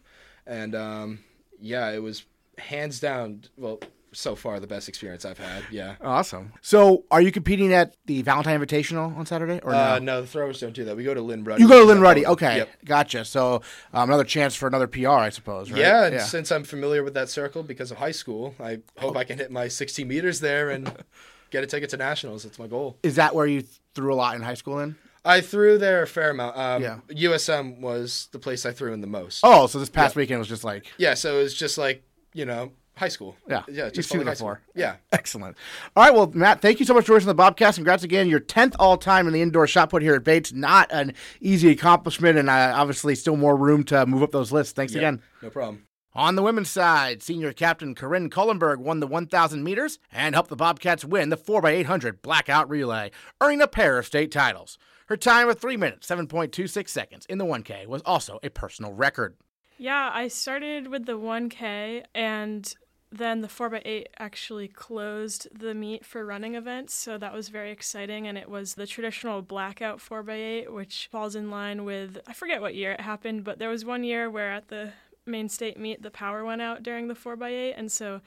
[0.48, 1.20] And um,
[1.60, 2.26] yeah, it was
[2.58, 3.44] hands down.
[3.58, 3.80] Well,
[4.14, 5.64] so far the best experience I've had.
[5.72, 5.96] Yeah.
[6.02, 6.52] Awesome.
[6.62, 10.16] So, are you competing at the Valentine Invitational on Saturday or Uh, no?
[10.18, 10.98] no, the throwers don't do that.
[10.98, 11.62] We go to Lynn Ruddy.
[11.62, 12.26] You go to Lynn Ruddy.
[12.26, 12.70] oh, Okay, Yep.
[12.86, 13.26] gotcha.
[13.26, 13.62] So,
[13.94, 15.72] um, another chance for another PR, I suppose.
[15.72, 15.80] Right?
[15.82, 19.24] Yeah, and since I'm familiar with that circle because of high school, I hope I
[19.24, 20.92] can hit my 60 meters there and
[21.52, 22.44] get a ticket to nationals.
[22.44, 22.98] That's my goal.
[23.04, 23.64] Is that where you
[23.96, 24.78] threw a lot in high school?
[24.78, 24.96] Then.
[25.24, 26.58] I threw there a fair amount.
[26.58, 26.98] Um, Yeah.
[27.10, 29.42] USM was the place I threw in the most.
[29.44, 32.04] Oh, so this past weekend was just like Yeah, so it was just like
[32.34, 32.72] you know
[33.02, 33.36] high school.
[33.50, 34.48] Yeah, yeah, you've just seen following it high school.
[34.50, 34.62] before.
[34.76, 34.96] Yeah.
[35.12, 35.58] Excellent.
[35.96, 37.76] All right, well, Matt, thank you so much for joining the Bobcast.
[37.76, 38.30] Congrats again.
[38.30, 40.54] Your 10th all time in the indoor shot put here at Bates.
[40.54, 44.72] Not an easy accomplishment, and uh, obviously still more room to move up those lists.
[44.72, 45.22] Thanks Yeah, again.
[45.42, 45.88] No problem.
[46.14, 50.56] On the women's side, senior captain Kahryn Cullenberg won the 1,000 meters and helped the
[50.58, 54.78] Bobcats win the 4x800 blackout relay, earning a pair of state titles.
[55.08, 59.36] Her time of 3 minutes, 7.26 seconds in the 1K was also a personal record.
[59.78, 62.76] Yeah, I started with the 1K and
[63.12, 68.26] then the 4x8 actually closed the meet for running events, so that was very exciting.
[68.26, 72.76] And it was the traditional blackout 4x8, which falls in line with, I forget what
[72.76, 74.94] year it happened, but there was one year where at the
[75.26, 77.74] Maine state meet, the power went out during the 4x8.
[77.76, 78.22] And so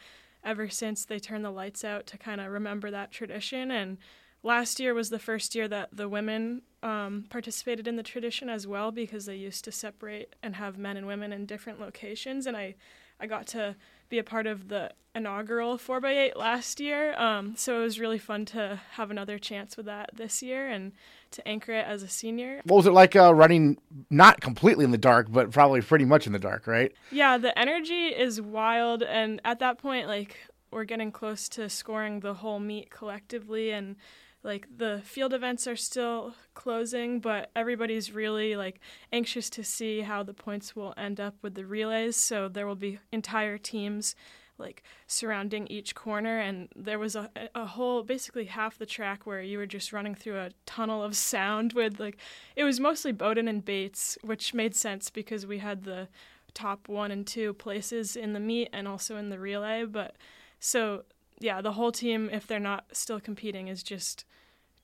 [0.44, 3.70] ever since they turned the lights out to kind of remember that tradition.
[3.70, 3.98] And
[4.42, 8.66] last year was the first year that the women um, participated in the tradition as
[8.66, 12.46] well because they used to separate and have men and women in different locations.
[12.46, 12.74] And I,
[13.18, 13.76] I got to
[14.08, 17.14] be a part of the inaugural 4x8 last year.
[17.16, 20.92] Um, so it was really fun to have another chance with that this year and
[21.30, 22.60] to anchor it as a senior.
[22.64, 23.78] What was it like uh, running
[24.10, 26.92] not completely in the dark, but probably pretty much in the dark, right?
[27.10, 29.02] Yeah, the energy is wild.
[29.02, 30.36] And at that point, like,
[30.70, 33.70] we're getting close to scoring the whole meet collectively.
[33.70, 33.96] And
[34.44, 38.78] like the field events are still closing but everybody's really like
[39.12, 42.14] anxious to see how the points will end up with the relays.
[42.16, 44.14] So there will be entire teams
[44.58, 46.38] like surrounding each corner.
[46.38, 50.14] And there was a, a whole basically half the track where you were just running
[50.14, 52.18] through a tunnel of sound with like
[52.54, 56.08] it was mostly Bowdoin and Bates which made sense because we had the
[56.52, 59.84] top one and two places in the meet and also in the relay.
[59.84, 60.14] But
[60.60, 61.04] so
[61.40, 64.24] yeah the whole team if they're not still competing is just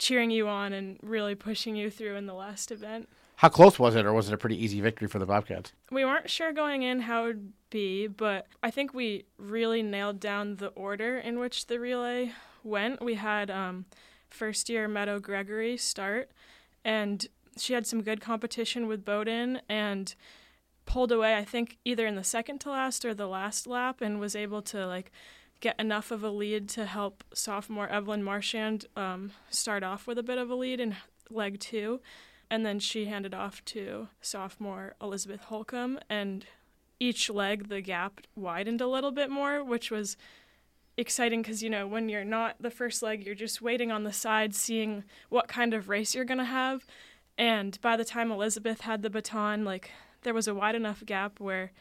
[0.00, 3.08] cheering you on and really pushing you through in the last event.
[3.36, 5.72] How close was it, or was it a pretty easy victory for the Bobcats?
[5.90, 10.20] We weren't sure going in how it would be, but I think we really nailed
[10.20, 12.32] down the order in which the relay
[12.62, 13.02] went.
[13.02, 13.86] We had um,
[14.28, 16.30] first year Meadow Gregory start,
[16.84, 17.26] and
[17.56, 20.14] she had some good competition with Bowdoin and
[20.84, 24.20] pulled away, I think, either in the second to last or the last lap, and
[24.20, 25.10] was able to like
[25.60, 30.22] get enough of a lead to help sophomore Evelyn Marchand um, start off with a
[30.22, 30.96] bit of a lead in
[31.30, 32.00] leg two.
[32.50, 36.00] And then she handed off to sophomore Elizabeth Holcomb.
[36.08, 36.46] And
[36.98, 40.16] each leg, the gap widened a little bit more, which was
[40.96, 44.12] exciting because, you know, when you're not the first leg, you're just waiting on the
[44.12, 46.86] side, seeing what kind of race you're going to have.
[47.38, 49.90] And by the time Elizabeth had the baton, like,
[50.22, 51.72] there was a wide enough gap where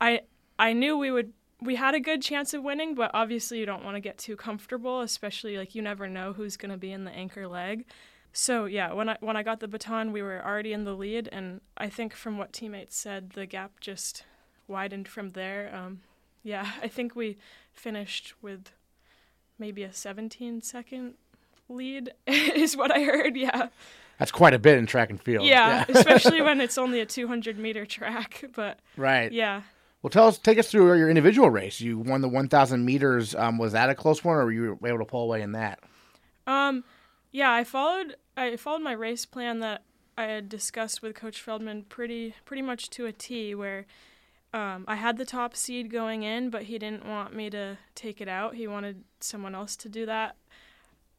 [0.00, 0.22] I
[0.58, 1.32] I knew we would
[1.62, 4.36] we had a good chance of winning, but obviously you don't want to get too
[4.36, 7.84] comfortable, especially like you never know who's going to be in the anchor leg.
[8.32, 11.28] So yeah, when I when I got the baton, we were already in the lead,
[11.30, 14.24] and I think from what teammates said, the gap just
[14.66, 15.70] widened from there.
[15.74, 16.00] Um,
[16.42, 17.38] yeah, I think we
[17.72, 18.70] finished with
[19.58, 21.14] maybe a 17 second
[21.68, 23.36] lead, is what I heard.
[23.36, 23.68] Yeah.
[24.18, 25.44] That's quite a bit in track and field.
[25.44, 28.44] Yeah, especially when it's only a 200 meter track.
[28.54, 29.32] But right.
[29.32, 29.62] yeah,
[30.02, 31.80] Well, tell us, take us through your individual race.
[31.80, 33.36] You won the 1,000 meters.
[33.36, 35.78] Um, was that a close one, or were you able to pull away in that?
[36.46, 36.82] Um,
[37.30, 39.82] yeah, I followed I followed my race plan that
[40.18, 43.54] I had discussed with Coach Feldman pretty pretty much to a T.
[43.54, 43.86] Where
[44.52, 48.20] um, I had the top seed going in, but he didn't want me to take
[48.20, 48.56] it out.
[48.56, 50.36] He wanted someone else to do that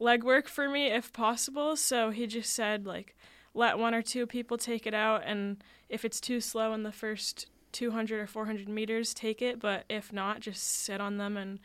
[0.00, 1.76] legwork for me if possible.
[1.76, 3.16] So he just said like,
[3.54, 6.92] let one or two people take it out, and if it's too slow in the
[6.92, 9.60] first 200 or 400 meters, take it.
[9.60, 11.58] But if not, just sit on them and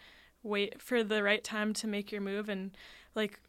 [0.43, 2.49] wait for the right time to make your move.
[2.49, 2.71] And
[3.15, 3.39] like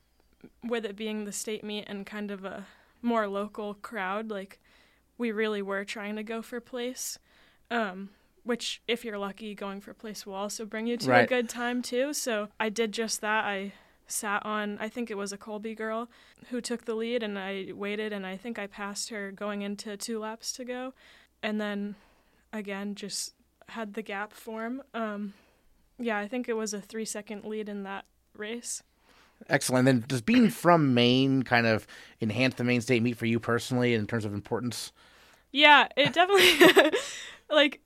[0.63, 2.67] with it being the state meet and kind of a
[3.03, 4.61] more local crowd, like
[5.19, 7.19] we really were trying to go for place.
[7.71, 8.11] Um,
[8.43, 11.83] which, if you're lucky, going for place will also bring you to a good time
[11.83, 12.13] too.
[12.15, 13.45] So I did just that.
[13.45, 13.73] I
[14.07, 16.09] sat on, I think it was a Colby girl
[16.49, 19.97] who took the lead, and I waited, and I think I passed her going into
[19.97, 20.95] two laps to go.
[21.43, 21.97] And then
[22.53, 23.35] again, just
[23.69, 24.83] had the gap form.
[24.95, 25.35] Um,
[25.99, 28.05] yeah, I think it was a three second lead in that
[28.37, 28.83] race.
[29.49, 29.87] Excellent.
[29.87, 31.87] Then does being from Maine kind of
[32.21, 34.93] enhance the Maine State meet for you personally in terms of importance?
[35.53, 36.99] Yeah, it definitely
[37.51, 37.81] like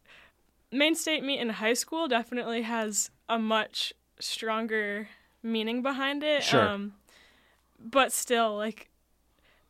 [0.72, 5.08] Maine State meet in high school definitely has a much stronger
[5.42, 6.42] meaning behind it.
[6.42, 6.68] Sure.
[6.68, 6.94] Um,
[7.78, 8.90] but still, like,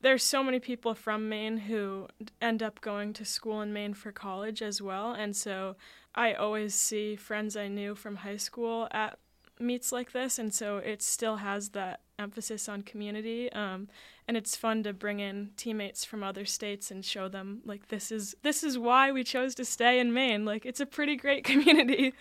[0.05, 4.13] there's so many people from Maine who end up going to school in Maine for
[4.13, 5.13] college as well.
[5.13, 5.77] And so
[6.15, 9.19] I always see friends I knew from high school at
[9.59, 10.39] meets like this.
[10.39, 13.51] And so it still has that emphasis on community.
[13.53, 13.89] Um,
[14.29, 18.13] and it's fun to bring in teammates from other states and show them like this
[18.13, 20.45] is this is why we chose to stay in Maine.
[20.45, 22.13] Like it's a pretty great community.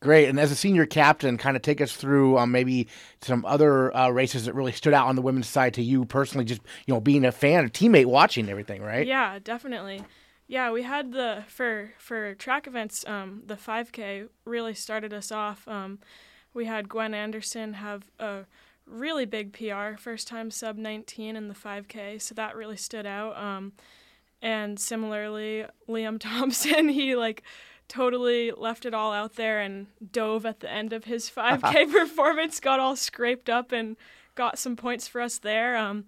[0.00, 0.28] Great.
[0.28, 2.86] And as a senior captain, kind of take us through um, maybe
[3.22, 6.44] some other uh, races that really stood out on the women's side to you personally,
[6.44, 9.06] just you know being a fan, a teammate, watching everything, right?
[9.06, 10.04] Yeah, definitely.
[10.48, 13.04] Yeah, we had the for for track events.
[13.06, 15.66] Um, the 5K really started us off.
[15.66, 15.98] Um,
[16.52, 18.44] we had Gwen Anderson have a
[18.86, 23.36] really big PR, first time sub 19 in the 5K, so that really stood out.
[23.36, 23.72] Um,
[24.40, 27.42] and similarly, Liam Thompson, he like
[27.88, 32.60] totally left it all out there and dove at the end of his 5K performance,
[32.60, 33.96] got all scraped up and
[34.34, 35.76] got some points for us there.
[35.76, 36.04] Um,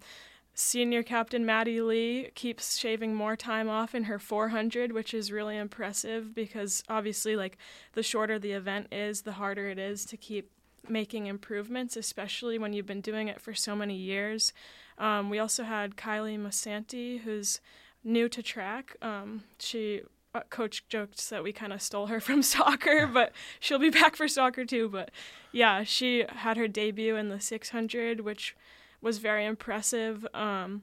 [0.54, 5.56] senior captain Maddie Lee keeps shaving more time off in her 400, which is really
[5.56, 7.56] impressive because obviously, like,
[7.92, 10.50] the shorter the event is, the harder it is to keep
[10.88, 14.52] making improvements, especially when you've been doing it for so many years.
[14.98, 17.60] Um, we also had Kylie Masanti, who's
[18.02, 18.96] new to track.
[19.02, 20.02] Um, she
[20.50, 24.28] coach joked that we kind of stole her from soccer, but she'll be back for
[24.28, 24.88] soccer too.
[24.88, 25.10] But
[25.52, 28.56] yeah, she had her debut in the 600, which
[29.00, 30.26] was very impressive.
[30.34, 30.82] Um,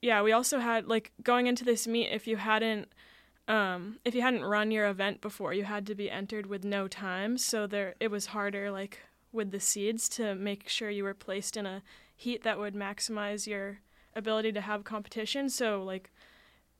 [0.00, 2.08] yeah, we also had like going into this meet.
[2.10, 2.88] If you hadn't
[3.48, 6.88] um, if you hadn't run your event before, you had to be entered with no
[6.88, 7.38] time.
[7.38, 9.00] So there, it was harder, like
[9.32, 11.82] with the seeds, to make sure you were placed in a
[12.16, 13.78] heat that would maximize your
[14.16, 15.48] ability to have competition.
[15.48, 16.10] So like,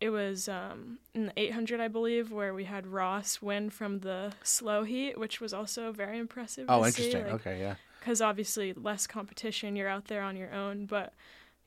[0.01, 4.33] it was um, in the 800, I believe, where we had Ross win from the
[4.43, 6.67] slow heat, which was also very impressive.
[6.69, 7.25] Oh, interesting.
[7.25, 7.77] Like, okay, yeah.
[8.01, 11.15] Because obviously less competition, you're out there on your own, but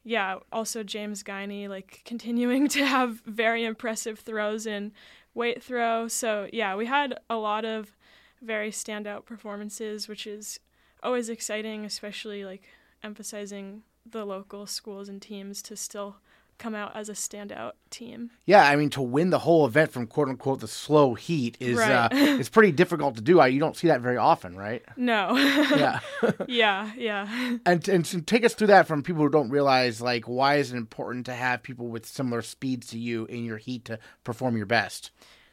[0.03, 4.91] yeah, also James Guiney, like continuing to have very impressive throws in
[5.34, 6.07] weight throw.
[6.07, 7.95] So yeah, we had a lot of
[8.41, 10.59] very standout performances, which is
[11.03, 12.69] always exciting, especially like
[13.03, 16.17] emphasizing the local schools and teams to still
[16.60, 18.30] come out as a standout team.
[18.45, 21.78] Yeah, I mean to win the whole event from quote unquote the slow heat is
[21.80, 21.89] Right.
[21.91, 23.39] uh, it's pretty difficult to do.
[23.39, 24.84] I- You don't see that very often, right?
[24.95, 25.36] No.
[25.76, 25.99] Yeah.
[26.47, 27.57] yeah, yeah.
[27.66, 30.72] and and so take us through that from people who don't realize like why is
[30.72, 34.55] it important to have people with similar speeds to you in your heat to perform
[34.57, 35.12] your best?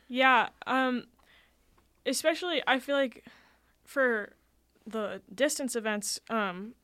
[0.09, 1.05] Yeah, um
[2.05, 3.25] especially I feel like
[3.85, 4.33] for
[4.87, 6.75] the distance events um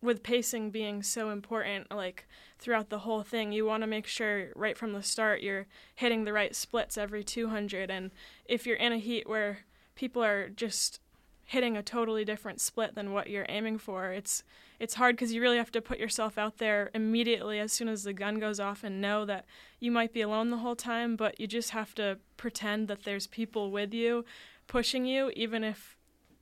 [0.00, 2.26] with pacing being so important like
[2.58, 6.24] throughout the whole thing, you want to make sure right from the start you're hitting
[6.24, 8.10] the right splits every 200 and
[8.44, 9.60] if you're in a heat where
[9.94, 11.00] people are just
[11.48, 14.42] hitting a totally different split than what you're aiming for, it's
[14.78, 18.04] it's hard because you really have to put yourself out there immediately as soon as
[18.04, 19.46] the gun goes off and know that
[19.80, 23.26] you might be alone the whole time, but you just have to pretend that there's
[23.26, 24.24] people with you
[24.68, 25.96] pushing you, even if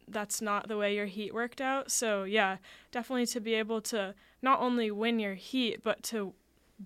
[0.09, 1.91] that's not the way your heat worked out.
[1.91, 2.59] So, yeah,
[2.91, 6.35] definitely to be able to not only win your heat, but to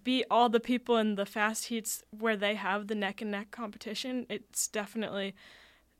[0.04, 3.50] beat all the people in the fast heats where they have the neck and neck
[3.50, 5.34] competition, it's definitely,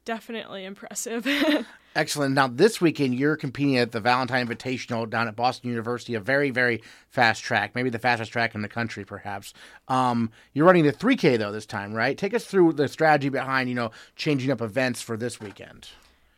[0.05, 1.27] definitely impressive.
[1.97, 2.35] Excellent.
[2.35, 6.51] Now this weekend you're competing at the Valentine Invitational down at Boston University, a very
[6.51, 9.53] very fast track, maybe the fastest track in the country, perhaps.
[9.89, 12.17] Um, you're running the 3K though this time, right?
[12.17, 15.89] Take us through the strategy behind you know changing up events for this weekend.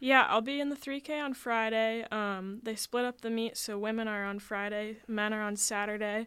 [0.03, 2.05] Yeah, I'll be in the 3K on Friday.
[2.11, 6.27] Um, they split up the meet, so women are on Friday, men are on Saturday.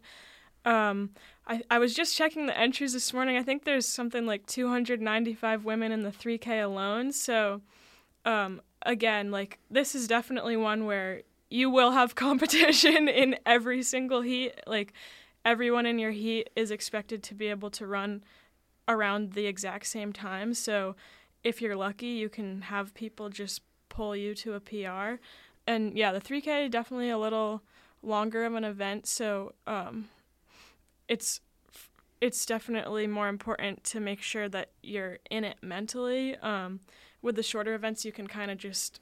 [0.63, 1.09] Um,
[1.45, 3.35] I, I was just checking the entries this morning.
[3.35, 7.11] I think there's something like 295 women in the 3K alone.
[7.11, 7.63] So,
[8.23, 14.21] um, again, like this is definitely one where you will have competition in every single
[14.21, 14.53] heat.
[14.65, 14.93] Like
[15.43, 18.23] everyone in your heat is expected to be able to run
[18.87, 20.53] around the exact same time.
[20.53, 20.95] So,
[21.45, 25.21] if you're lucky, you can have people just pull you to a PR.
[25.67, 27.61] And yeah, the 3K definitely a little
[28.01, 30.09] longer of an event, so um,
[31.07, 31.39] it's
[32.19, 36.35] it's definitely more important to make sure that you're in it mentally.
[36.37, 36.79] Um,
[37.21, 38.99] with the shorter events, you can kind of just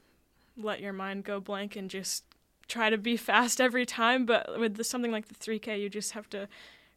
[0.57, 2.25] let your mind go blank and just
[2.67, 4.25] try to be fast every time.
[4.25, 6.49] But with the, something like the 3K, you just have to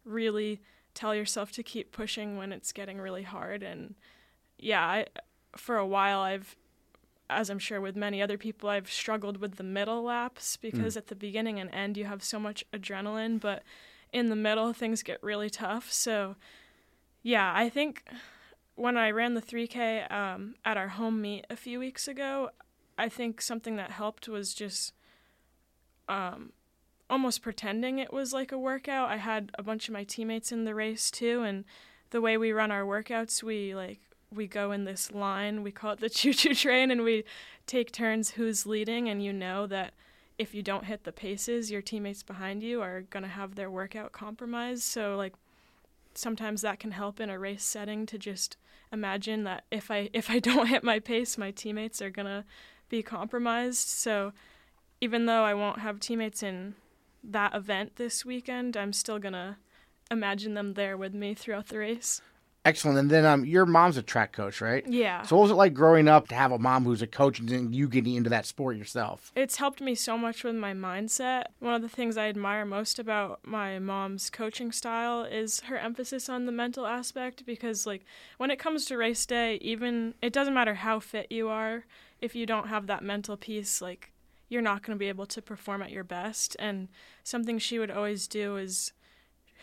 [0.04, 0.60] really
[0.94, 3.62] tell yourself to keep pushing when it's getting really hard.
[3.62, 3.94] And
[4.58, 5.06] yeah, I,
[5.56, 6.56] for a while, I've,
[7.28, 11.08] as I'm sure with many other people, I've struggled with the middle laps because at
[11.08, 13.62] the beginning and end, you have so much adrenaline, but
[14.12, 15.92] in the middle, things get really tough.
[15.92, 16.36] So,
[17.22, 18.04] yeah, I think
[18.76, 22.50] when I ran the 3K um, at our home meet a few weeks ago,
[22.98, 24.92] I think something that helped was just
[26.08, 26.52] um,
[27.10, 29.10] almost pretending it was like a workout.
[29.10, 31.64] I had a bunch of my teammates in the race too, and
[32.10, 34.00] the way we run our workouts, we like
[34.34, 35.62] we go in this line.
[35.62, 37.24] We call it the choo-choo train, and we
[37.66, 39.94] take turns who's leading, and you know that
[40.38, 44.12] if you don't hit the paces, your teammates behind you are gonna have their workout
[44.12, 44.82] compromised.
[44.82, 45.34] So like
[46.14, 48.56] sometimes that can help in a race setting to just
[48.92, 52.44] imagine that if I if I don't hit my pace, my teammates are gonna
[52.88, 53.88] be compromised.
[53.88, 54.32] So
[55.00, 56.74] even though I won't have teammates in
[57.24, 59.58] that event this weekend, I'm still gonna
[60.10, 62.20] imagine them there with me throughout the race.
[62.66, 62.98] Excellent.
[62.98, 64.84] And then um, your mom's a track coach, right?
[64.88, 65.22] Yeah.
[65.22, 67.48] So what was it like growing up to have a mom who's a coach and
[67.48, 69.30] then you getting into that sport yourself?
[69.36, 71.44] It's helped me so much with my mindset.
[71.60, 76.28] One of the things I admire most about my mom's coaching style is her emphasis
[76.28, 78.04] on the mental aspect because like
[78.36, 81.84] when it comes to race day, even it doesn't matter how fit you are,
[82.20, 84.10] if you don't have that mental piece, like
[84.48, 86.56] you're not going to be able to perform at your best.
[86.58, 86.88] And
[87.22, 88.92] something she would always do is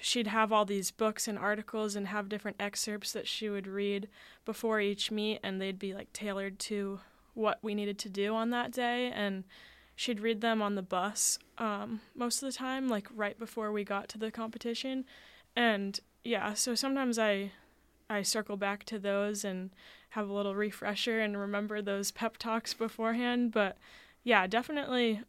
[0.04, 4.10] she'd have all these books and articles and have different excerpts that she would read
[4.44, 7.00] before each meet and they'd be like tailored to
[7.34, 9.46] what we needed to do on that day and
[9.96, 13.84] she'd read them on the bus um, most of the time like right before we
[13.84, 15.06] got to the competition.
[15.56, 17.52] And yeah so sometimes i
[18.10, 19.72] i circle back to those and
[20.10, 23.78] have a little refresher and remember those pep talks beforehand but
[24.24, 25.22] yeah definitely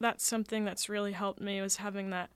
[0.00, 2.30] that's something that's really helped me was having that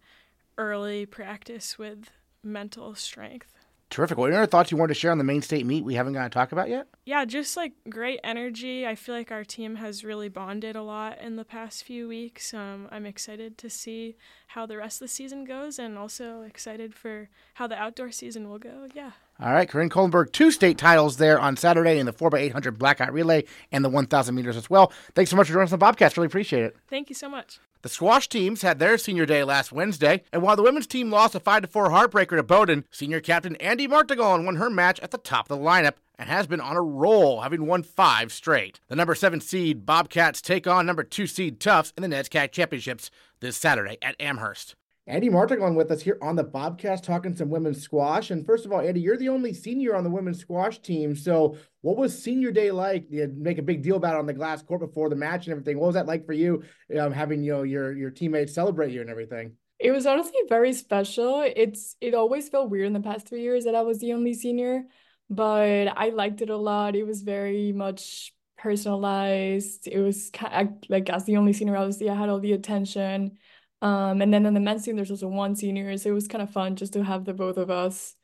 [0.58, 2.10] early practice with
[2.42, 3.54] mental strength.
[3.92, 4.16] Terrific.
[4.16, 6.22] What other thoughts you wanted to share on the Maine state meet we haven't got
[6.22, 6.86] to talk about yet?
[7.04, 8.86] Yeah, just like great energy.
[8.86, 12.54] I feel like our team has really bonded a lot in the past few weeks.
[12.54, 16.94] Um, I'm excited to see how the rest of the season goes and also excited
[16.94, 18.88] for how the outdoor season will go.
[18.94, 19.10] Yeah.
[19.40, 23.44] All right, Kahryn Cullenberg, two state titles there on Saturday in the 4x800 blackout relay
[23.72, 24.92] and the 1,000 meters as well.
[25.14, 26.16] Thanks so much for joining us on the Bobcast.
[26.16, 26.76] Really appreciate it.
[26.88, 27.58] Thank you so much.
[27.82, 31.34] The squash teams had their senior day last Wednesday, and while the women's team lost
[31.34, 35.18] a 5 4 heartbreaker to Bowdoin, senior captain Andy Martagon won her match at the
[35.18, 38.78] top of the lineup and has been on a roll, having won five straight.
[38.86, 43.10] The number 7 seed Bobcats take on number 2 seed Tufts in the NESCAC Championships
[43.40, 44.76] this Saturday at Amherst.
[45.08, 48.30] Andy Martagon with us here on the Bobcast talking some women's squash.
[48.30, 51.16] And first of all, Andy, you're the only senior on the women's squash team.
[51.16, 53.06] So what was senior day like?
[53.10, 55.52] You make a big deal about it on the glass court before the match and
[55.52, 55.78] everything.
[55.78, 56.62] What was that like for you,
[56.98, 59.54] um, having you know your your teammates celebrate you and everything?
[59.80, 61.42] It was honestly very special.
[61.44, 64.34] It's it always felt weird in the past three years that I was the only
[64.34, 64.84] senior,
[65.28, 66.94] but I liked it a lot.
[66.94, 69.88] It was very much personalized.
[69.88, 73.38] It was kind of, like as the only senior, obviously I had all the attention
[73.82, 76.40] um, and then on the men's team, there's also one senior, so it was kind
[76.40, 78.14] of fun just to have the both of us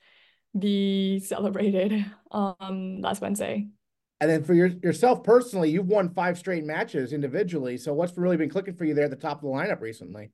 [0.57, 3.67] be celebrated um, last Wednesday.
[4.21, 7.77] And then for your, yourself personally, you've won five straight matches individually.
[7.77, 10.31] So what's really been clicking for you there at the top of the lineup recently?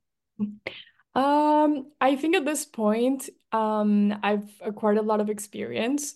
[1.15, 6.15] Um, I think at this point, um, I've acquired a lot of experience.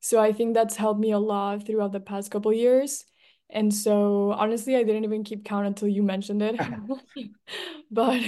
[0.00, 3.04] So I think that's helped me a lot throughout the past couple years.
[3.50, 6.58] And so honestly, I didn't even keep count until you mentioned it.
[7.90, 8.22] but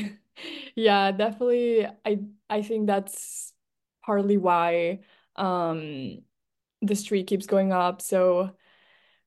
[0.74, 3.52] yeah, definitely I I think that's
[4.04, 5.00] partly why
[5.36, 6.18] um
[6.82, 8.02] the streak keeps going up.
[8.02, 8.50] So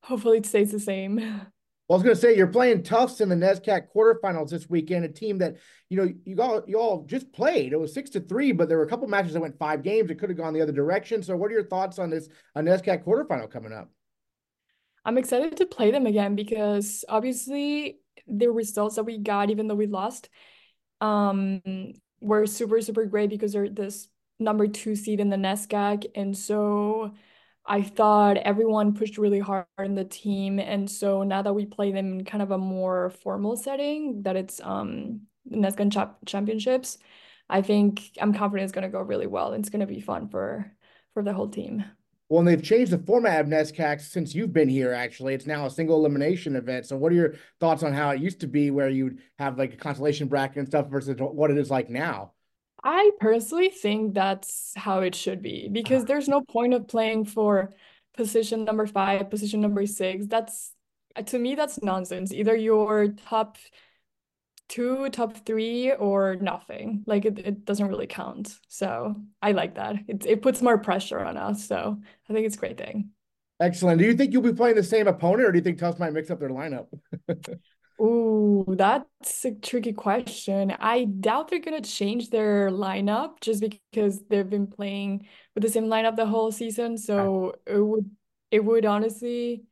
[0.01, 1.41] hopefully it stays the same.
[1.87, 5.05] Well, I was going to say you're playing Tufts in the NESCAC quarterfinals this weekend.
[5.05, 5.57] A team that
[5.87, 7.73] you know you all you all just played.
[7.73, 10.09] It was six to three, but there were a couple matches that went five games.
[10.09, 11.21] It could have gone the other direction.
[11.21, 13.91] So, what are your thoughts on this a NESCAC quarterfinal coming up?
[15.05, 19.75] I'm excited to play them again because obviously the results that we got, even though
[19.75, 20.29] we lost,
[21.01, 21.61] um,
[22.21, 24.07] were super, super great because they're this
[24.39, 26.05] number two seed in the NESCAC.
[26.15, 27.13] And so
[27.65, 30.59] I thought everyone pushed really hard in the team.
[30.59, 34.35] And so now that we play them in kind of a more formal setting, that
[34.35, 36.97] it's um NESCAC cha- championships,
[37.49, 39.53] I think I'm confident it's gonna go really well.
[39.53, 40.71] It's gonna be fun for
[41.13, 41.85] for the whole team.
[42.27, 44.93] Well, and they've changed the format of NESCAC since you've been here.
[44.93, 46.87] Actually, it's now a single elimination event.
[46.87, 49.73] So, what are your thoughts on how it used to be, where you'd have like
[49.73, 52.31] a consolation bracket and stuff, versus what it is like now?
[52.83, 56.05] I personally think that's how it should be because uh-huh.
[56.07, 57.71] there's no point of playing for
[58.15, 60.25] position number five, position number six.
[60.25, 60.71] That's
[61.27, 62.33] to me, that's nonsense.
[62.33, 63.57] Either you're top
[64.67, 67.03] two, top three, or nothing.
[67.05, 68.57] Like it, it doesn't really count.
[68.67, 69.95] So I like that.
[70.07, 71.67] It it puts more pressure on us.
[71.67, 71.97] So
[72.29, 73.11] I think it's a great thing.
[73.59, 73.99] Excellent.
[73.99, 76.13] Do you think you'll be playing the same opponent, or do you think Tufts might
[76.13, 76.87] mix up their lineup?
[78.01, 80.75] Ooh, that's a tricky question.
[80.79, 85.85] I doubt they're gonna change their lineup just because they've been playing with the same
[85.85, 86.97] lineup the whole season.
[86.97, 88.09] So it would
[88.51, 89.63] it would honestly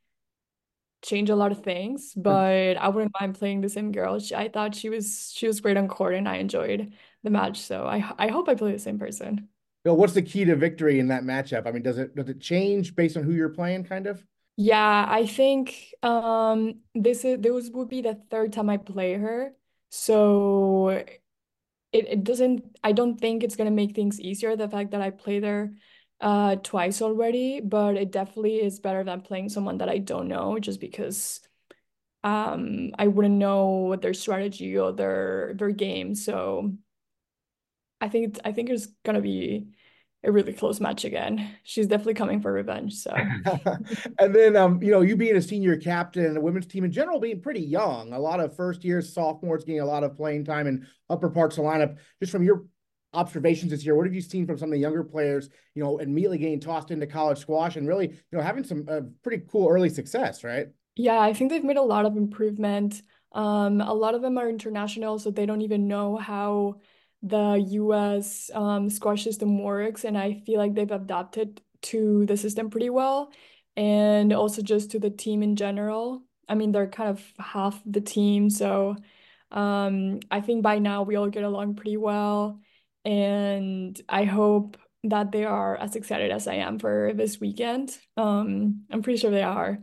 [1.04, 4.18] change a lot of things, but I wouldn't mind playing the same girl.
[4.18, 6.92] She, I thought she was she was great on court and I enjoyed
[7.22, 7.60] the match.
[7.60, 9.48] So I I hope I play the same person.
[9.84, 11.66] Bill, what's the key to victory in that matchup?
[11.66, 14.24] I mean, does it does it change based on who you're playing, kind of?
[14.56, 19.52] Yeah, I think um this is this would be the third time I play her.
[19.90, 21.22] So it,
[21.92, 25.44] it doesn't I don't think it's gonna make things easier, the fact that I played
[25.44, 25.72] her
[26.24, 30.58] uh twice already, but it definitely is better than playing someone that I don't know
[30.58, 31.40] just because
[32.24, 36.14] um I wouldn't know what their strategy or their their game.
[36.14, 36.72] So
[38.00, 39.68] I think it's, I think it's gonna be
[40.24, 41.56] a really close match again.
[41.62, 42.94] She's definitely coming for revenge.
[42.94, 43.10] So,
[44.18, 46.92] and then um, you know, you being a senior captain and the women's team in
[46.92, 50.46] general being pretty young, a lot of first year sophomores getting a lot of playing
[50.46, 51.96] time in upper parts of the lineup.
[52.20, 52.64] Just from your
[53.14, 55.48] observations this year, what have you seen from some of the younger players?
[55.74, 59.00] You know, immediately getting tossed into college squash and really, you know, having some uh,
[59.22, 60.68] pretty cool early success, right?
[60.96, 63.02] Yeah, I think they've made a lot of improvement.
[63.32, 66.76] Um, a lot of them are international, so they don't even know how
[67.22, 72.70] the US um, squash system works, and I feel like they've adapted to the system
[72.70, 73.32] pretty well,
[73.76, 76.22] and also just to the team in general.
[76.48, 78.96] I mean, they're kind of half the team, so
[79.50, 82.60] um, I think by now we all get along pretty well,
[83.04, 87.96] and I hope that they are as excited as I am for this weekend.
[88.16, 89.78] Um, I'm pretty sure they are.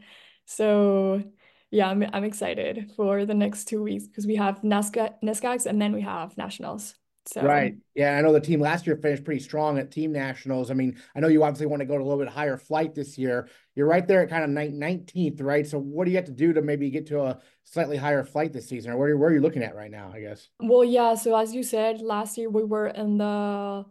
[0.45, 1.23] So
[1.69, 5.81] yeah, I'm I'm excited for the next two weeks because we have NESCA NESCACs and
[5.81, 6.95] then we have nationals.
[7.25, 7.75] So Right.
[7.93, 10.71] Yeah, I know the team last year finished pretty strong at team nationals.
[10.71, 12.95] I mean, I know you obviously want to go to a little bit higher flight
[12.95, 13.47] this year.
[13.75, 15.67] You're right there at kind of 19th, right?
[15.67, 18.53] So what do you have to do to maybe get to a slightly higher flight
[18.53, 18.91] this season?
[18.91, 20.49] Or where, where are you looking at right now, I guess?
[20.59, 23.85] Well, yeah, so as you said, last year we were in the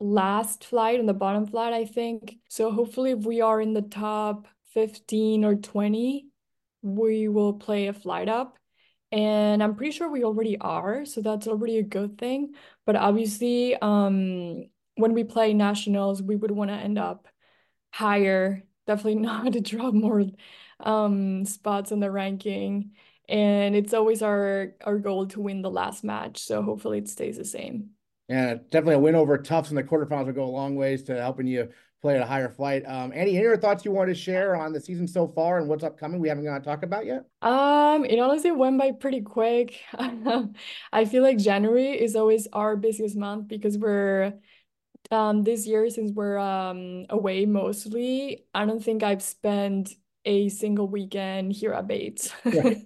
[0.00, 2.38] last flight, in the bottom flight, I think.
[2.48, 6.26] So hopefully if we are in the top 15 or 20,
[6.82, 8.58] we will play a flight up.
[9.14, 12.54] And I'm pretty sure we already are, so that's already a good thing.
[12.84, 17.28] But obviously, um, when we play nationals, we would want to end up
[17.92, 20.24] higher, definitely not to drop more
[20.80, 22.92] um spots in the ranking.
[23.28, 27.36] And it's always our our goal to win the last match, so hopefully it stays
[27.38, 27.90] the same.
[28.28, 31.14] Yeah, definitely a win over Tufts in the quarterfinals would go a long ways to
[31.20, 31.68] helping you
[32.04, 32.82] play at a higher flight.
[32.86, 35.70] Um, Andy, any other thoughts you want to share on the season so far and
[35.70, 37.24] what's upcoming we haven't got to talk about yet?
[37.40, 39.80] Um, it honestly went by pretty quick.
[40.92, 44.34] I feel like January is always our busiest month because we're
[45.10, 49.94] um this year since we're um away mostly, I don't think I've spent
[50.26, 52.30] a single weekend here at Bates.
[52.44, 52.74] Yeah.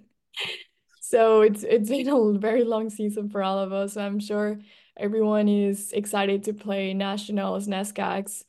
[1.01, 3.93] So it's it's been a very long season for all of us.
[3.93, 4.59] So I'm sure
[4.95, 8.43] everyone is excited to play nationals, NESCACs.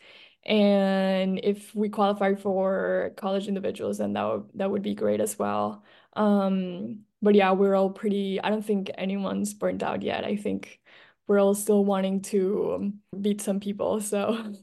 [0.45, 5.39] And if we qualify for college individuals, then that would that would be great as
[5.39, 5.85] well.
[6.15, 10.25] Um, but yeah, we're all pretty, I don't think anyone's burnt out yet.
[10.25, 10.81] I think
[11.27, 14.01] we're all still wanting to beat some people.
[14.01, 14.55] So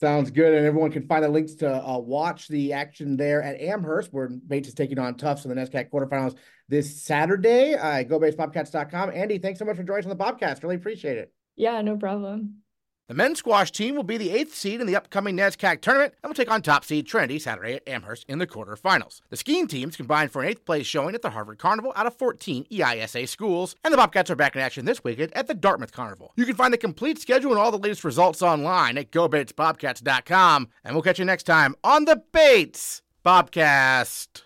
[0.00, 0.52] Sounds good.
[0.52, 4.28] And everyone can find the links to uh, watch the action there at Amherst, where
[4.28, 6.36] Bates is taking on Tufts in the NESCAC quarterfinals
[6.68, 7.74] this Saturday.
[7.74, 9.12] Uh, GoBatesBobcats.com.
[9.14, 10.62] Andy, thanks so much for joining us on the podcast.
[10.62, 11.32] Really appreciate it.
[11.56, 12.62] yeah, no problem.
[13.08, 16.28] The men's squash team will be the eighth seed in the upcoming NESCAC tournament and
[16.28, 19.20] will take on top seed Trinity Saturday at Amherst in the quarterfinals.
[19.30, 22.16] The skiing teams combined for an eighth place showing at the Harvard Carnival out of
[22.16, 25.92] 14 EISA schools, and the Bobcats are back in action this weekend at the Dartmouth
[25.92, 26.32] Carnival.
[26.34, 30.94] You can find the complete schedule and all the latest results online at GoBatesBobcats.com, and
[30.94, 34.42] we'll catch you next time on the Bates Bobcast.